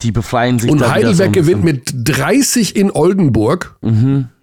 [0.02, 3.78] die befreien sich Und Heidelberg so gewinnt mit 30 in Oldenburg.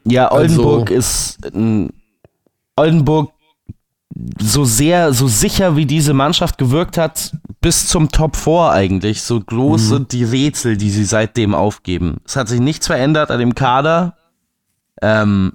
[0.06, 1.92] Ja, Oldenburg Also- ist ein
[2.76, 3.32] Oldenburg
[4.42, 9.22] so sehr, so sicher wie diese Mannschaft gewirkt hat, bis zum Top 4 eigentlich.
[9.22, 9.88] So groß Mhm.
[9.88, 12.18] sind die Rätsel, die sie seitdem aufgeben.
[12.26, 14.16] Es hat sich nichts verändert an dem Kader.
[15.04, 15.54] Ähm,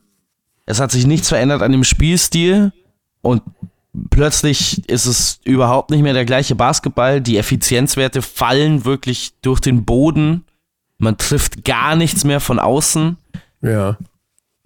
[0.67, 2.73] es hat sich nichts verändert an dem Spielstil.
[3.21, 3.43] Und
[4.11, 7.21] plötzlich ist es überhaupt nicht mehr der gleiche Basketball.
[7.21, 10.45] Die Effizienzwerte fallen wirklich durch den Boden.
[10.99, 13.17] Man trifft gar nichts mehr von außen
[13.61, 13.99] Ja.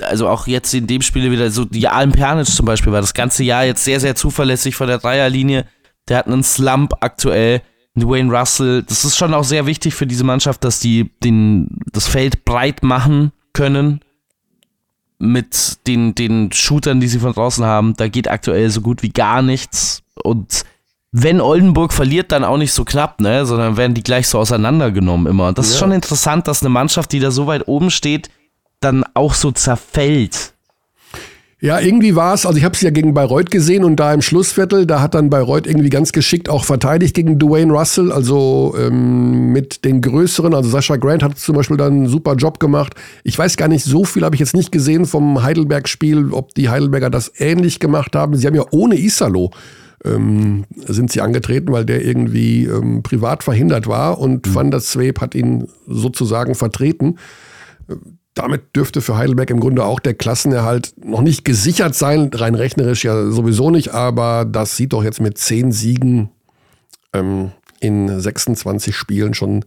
[0.03, 3.15] also auch jetzt in dem Spiel wieder so, die Alm Pernic zum Beispiel war das
[3.15, 5.67] ganze Jahr jetzt sehr, sehr zuverlässig von der Dreierlinie.
[6.09, 7.63] Der hat einen Slump aktuell.
[7.99, 12.07] Dwayne Russell, das ist schon auch sehr wichtig für diese Mannschaft, dass die den, das
[12.07, 14.01] Feld breit machen können
[15.19, 17.95] mit den, den Shootern, die sie von draußen haben.
[17.97, 20.03] Da geht aktuell so gut wie gar nichts.
[20.23, 20.65] Und
[21.13, 23.47] wenn Oldenburg verliert, dann auch nicht so knapp, ne?
[23.47, 25.49] Sondern werden die gleich so auseinandergenommen immer.
[25.49, 25.81] Und das ist Ja.
[25.81, 28.29] schon interessant, dass eine Mannschaft, die da so weit oben steht,
[28.81, 30.53] dann auch so zerfällt.
[31.59, 34.21] Ja, irgendwie war es, also ich habe es ja gegen Bayreuth gesehen und da im
[34.21, 39.53] Schlussviertel, da hat dann Bayreuth irgendwie ganz geschickt auch verteidigt gegen Dwayne Russell, also ähm,
[39.53, 42.95] mit den größeren, also Sascha Grant hat zum Beispiel dann einen super Job gemacht.
[43.25, 46.69] Ich weiß gar nicht, so viel habe ich jetzt nicht gesehen vom Heidelberg-Spiel, ob die
[46.69, 48.37] Heidelberger das ähnlich gemacht haben.
[48.37, 49.51] Sie haben ja ohne Isalo
[50.05, 55.23] ähm, sind sie angetreten, weil der irgendwie ähm, privat verhindert war und Van der Zweep
[55.23, 57.17] hat ihn sozusagen vertreten
[58.37, 63.03] damit dürfte für Heidelberg im Grunde auch der Klassenerhalt noch nicht gesichert sein, rein rechnerisch
[63.03, 66.29] ja sowieso nicht, aber das sieht doch jetzt mit zehn Siegen
[67.15, 69.65] ähm, in 26 Spielen schon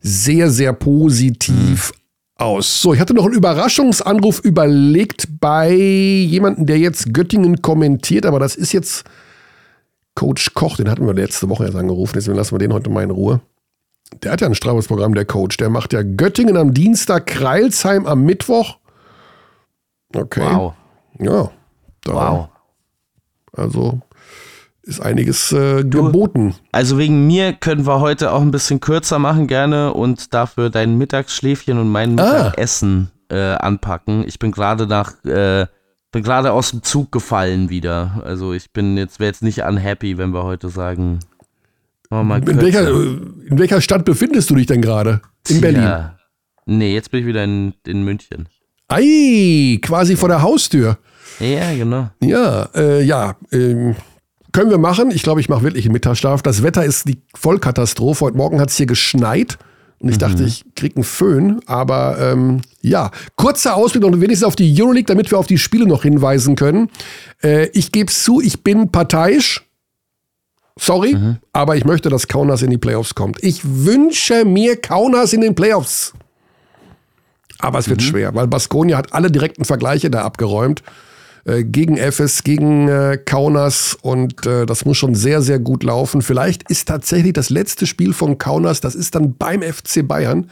[0.00, 1.92] sehr, sehr positiv
[2.36, 2.82] aus.
[2.82, 8.54] So, ich hatte noch einen Überraschungsanruf überlegt bei jemandem, der jetzt Göttingen kommentiert, aber das
[8.54, 9.04] ist jetzt
[10.14, 13.02] Coach Koch, den hatten wir letzte Woche erst angerufen, deswegen lassen wir den heute mal
[13.02, 13.40] in Ruhe.
[14.22, 15.56] Der hat ja ein Strafesprogramm, der Coach.
[15.56, 18.78] Der macht ja Göttingen am Dienstag, Kreilsheim am Mittwoch.
[20.14, 20.46] Okay.
[20.54, 20.74] Wow.
[21.18, 21.50] Ja.
[22.02, 22.12] Da.
[22.12, 22.48] Wow.
[23.52, 24.00] Also
[24.82, 26.54] ist einiges äh, geboten.
[26.72, 30.98] Also wegen mir können wir heute auch ein bisschen kürzer machen gerne und dafür dein
[30.98, 32.24] Mittagsschläfchen und mein Ah.
[32.44, 34.24] Mittagessen äh, anpacken.
[34.26, 35.66] Ich bin gerade nach äh,
[36.12, 38.22] bin gerade aus dem Zug gefallen wieder.
[38.24, 41.18] Also ich bin jetzt wäre jetzt nicht unhappy, wenn wir heute sagen.
[42.20, 43.20] In welcher, kürzer.
[43.50, 45.20] in welcher Stadt befindest du dich denn gerade?
[45.48, 45.82] In Berlin.
[45.82, 46.16] Ja.
[46.66, 48.48] Nee, jetzt bin ich wieder in, in München.
[48.88, 50.98] Ei, quasi vor der Haustür.
[51.40, 52.10] Ja, genau.
[52.22, 53.36] Ja, äh, ja.
[53.50, 53.96] Ähm,
[54.52, 55.10] können wir machen.
[55.10, 56.42] Ich glaube, ich mache wirklich einen Mittagsschlaf.
[56.42, 58.26] Das Wetter ist die Vollkatastrophe.
[58.26, 59.58] Heute Morgen hat es hier geschneit.
[59.98, 61.60] Und ich dachte, ich krieg einen Föhn.
[61.66, 65.86] Aber ähm, ja, kurzer Ausblick noch wenigstens auf die Euroleague, damit wir auf die Spiele
[65.86, 66.90] noch hinweisen können.
[67.42, 69.64] Äh, ich gebe zu, ich bin parteiisch.
[70.78, 71.16] Sorry,
[71.52, 73.42] aber ich möchte, dass Kaunas in die Playoffs kommt.
[73.42, 76.12] Ich wünsche mir Kaunas in den Playoffs.
[77.60, 80.82] Aber es wird schwer, weil Baskonia hat alle direkten Vergleiche da abgeräumt.
[81.46, 86.22] Äh, gegen FS, gegen äh, Kaunas und äh, das muss schon sehr, sehr gut laufen.
[86.22, 90.50] Vielleicht ist tatsächlich das letzte Spiel von Kaunas, das ist dann beim FC Bayern,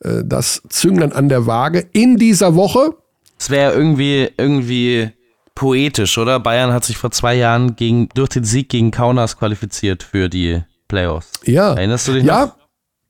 [0.00, 2.90] äh, das Zünglein an der Waage in dieser Woche.
[3.38, 5.10] Es wäre irgendwie irgendwie
[5.54, 6.40] poetisch, oder?
[6.40, 10.62] Bayern hat sich vor zwei Jahren gegen, durch den Sieg gegen Kaunas qualifiziert für die
[10.88, 11.30] Playoffs.
[11.44, 11.74] Ja.
[11.74, 12.56] Erinnerst du dich Ja, noch?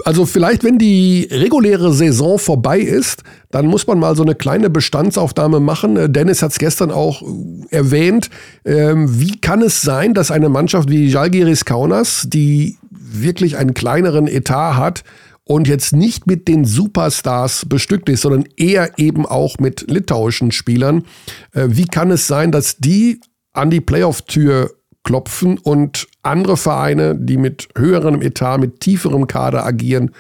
[0.05, 4.69] also vielleicht, wenn die reguläre Saison vorbei ist, dann muss man mal so eine kleine
[4.71, 5.97] Bestandsaufnahme machen.
[5.97, 8.31] Äh, Dennis hat es gestern auch äh, erwähnt.
[8.65, 14.27] Ähm, wie kann es sein, dass eine Mannschaft wie Jalgiris Kaunas, die wirklich einen kleineren
[14.27, 15.05] Etat hat
[15.45, 21.05] und jetzt nicht mit den Superstars bestückt ist, sondern eher eben auch mit litauischen Spielern,
[21.53, 23.21] äh, wie kann es sein, dass die
[23.53, 24.71] an die Playoff-Tür
[25.05, 30.11] klopfen und andere Vereine, die mit höherem Etat, mit tieferem Kader agieren,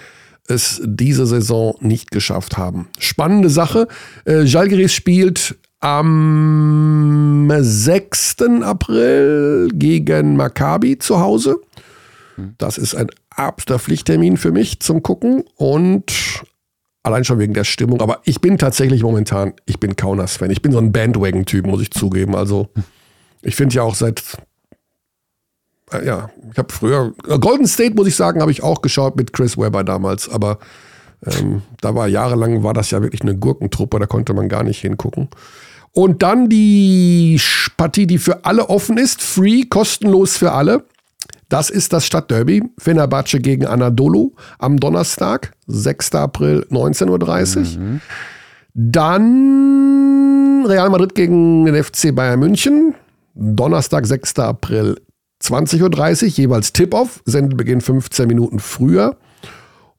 [0.46, 2.88] es diese Saison nicht geschafft haben.
[2.98, 3.88] Spannende Sache.
[4.26, 8.36] Äh, Žalgiris spielt am 6.
[8.62, 11.56] April gegen Maccabi zu Hause.
[12.58, 16.12] Das ist ein absoluter Pflichttermin für mich zum Gucken und
[17.02, 18.00] allein schon wegen der Stimmung.
[18.00, 20.50] Aber ich bin tatsächlich momentan, ich bin Kaunas-Fan.
[20.50, 22.34] Ich bin so ein Bandwagon-Typ, muss ich zugeben.
[22.34, 22.68] Also
[23.42, 24.22] ich finde ja auch seit
[25.92, 29.16] äh, ja, ich habe früher äh, Golden State muss ich sagen, habe ich auch geschaut
[29.16, 30.58] mit Chris Webber damals, aber
[31.24, 34.80] ähm, da war jahrelang war das ja wirklich eine Gurkentruppe, da konnte man gar nicht
[34.80, 35.28] hingucken.
[35.92, 37.40] Und dann die
[37.76, 40.84] Partie, die für alle offen ist, free, kostenlos für alle.
[41.48, 42.62] Das ist das Stadtderby.
[42.78, 46.14] Fenerbahce gegen Anadolu am Donnerstag, 6.
[46.14, 48.00] April, 19.30 Uhr.
[48.74, 52.94] Dann Real Madrid gegen den FC Bayern München.
[53.34, 54.38] Donnerstag, 6.
[54.38, 54.96] April,
[55.42, 55.82] 20.30
[56.22, 57.22] Uhr, jeweils Tip-Off.
[57.24, 59.16] Sendebeginn 15 Minuten früher.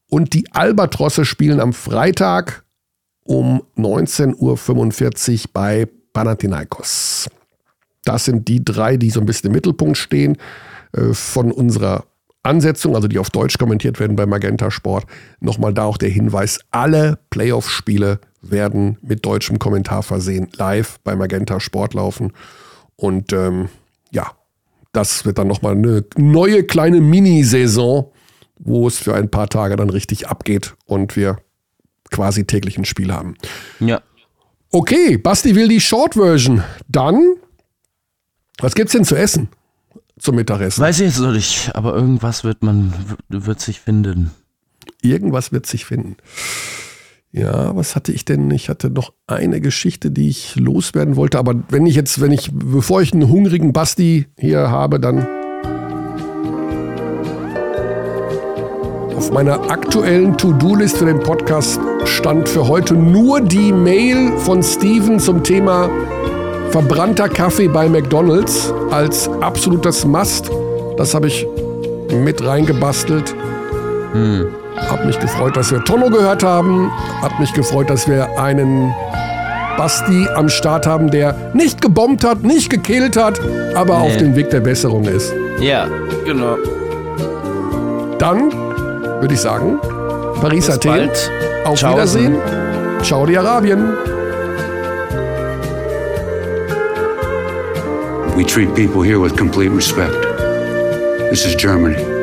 [0.10, 2.64] Und die Albatrosse spielen am Freitag
[3.24, 4.36] um 19.45
[5.46, 7.28] Uhr bei Panathinaikos.
[8.04, 10.38] Das sind die drei, die so ein bisschen im Mittelpunkt stehen
[11.14, 12.06] von unserer
[12.46, 15.06] Ansetzung, also die auf Deutsch kommentiert werden bei Magenta Sport.
[15.39, 21.60] Nochmal da auch der Hinweis, alle Playoff-Spiele werden mit deutschem Kommentar versehen, live bei Magenta
[21.60, 22.34] Sport laufen.
[22.96, 23.70] Und ähm,
[24.12, 24.32] ja,
[24.91, 28.12] das wird dann nochmal eine neue kleine Mini-Saison,
[28.60, 31.38] wo es für ein paar Tage dann richtig abgeht und wir
[32.12, 33.36] quasi täglich ein Spiel haben.
[33.80, 34.02] Ja.
[34.72, 36.64] Okay, Basti will die Short-Version.
[36.88, 37.36] Dann,
[38.60, 39.50] was gibt's denn zu essen
[40.20, 40.82] zum Mittagessen?
[40.82, 42.93] Weiß ich jetzt noch nicht, aber irgendwas wird man,
[43.30, 44.32] wird sich finden.
[45.01, 46.18] Irgendwas wird sich finden.
[47.32, 48.49] Ja, was hatte ich denn?
[48.51, 51.38] Ich hatte noch eine Geschichte, die ich loswerden wollte.
[51.38, 55.28] Aber wenn ich jetzt, wenn ich, bevor ich einen hungrigen Basti hier habe, dann
[59.18, 65.20] auf meiner aktuellen To-Do-List für den Podcast stand für heute nur die Mail von Steven
[65.20, 65.89] zum Thema
[66.76, 70.51] verbrannter Kaffee bei McDonald's als absolutes Must.
[70.97, 71.47] Das habe ich
[72.11, 73.34] mit reingebastelt.
[74.76, 76.91] Hab mich gefreut, dass wir Tonno gehört haben.
[77.21, 78.93] Hat mich gefreut, dass wir einen
[79.78, 83.39] Basti am Start haben, der nicht gebombt hat, nicht gekillt hat,
[83.73, 84.07] aber Nee.
[84.07, 85.34] auf dem Weg der Besserung ist.
[85.61, 85.88] Ja,
[86.26, 86.57] genau.
[88.17, 88.51] Dann
[89.21, 89.80] würde ich sagen,
[90.41, 90.91] Paris, Bis Athen.
[90.91, 91.32] bald.
[91.63, 91.93] Auf Tschaußen.
[91.93, 92.36] Wiedersehen.
[93.01, 93.26] Ciao,
[98.36, 100.11] We treat people here with complete respect.
[101.31, 102.14] This is Germany.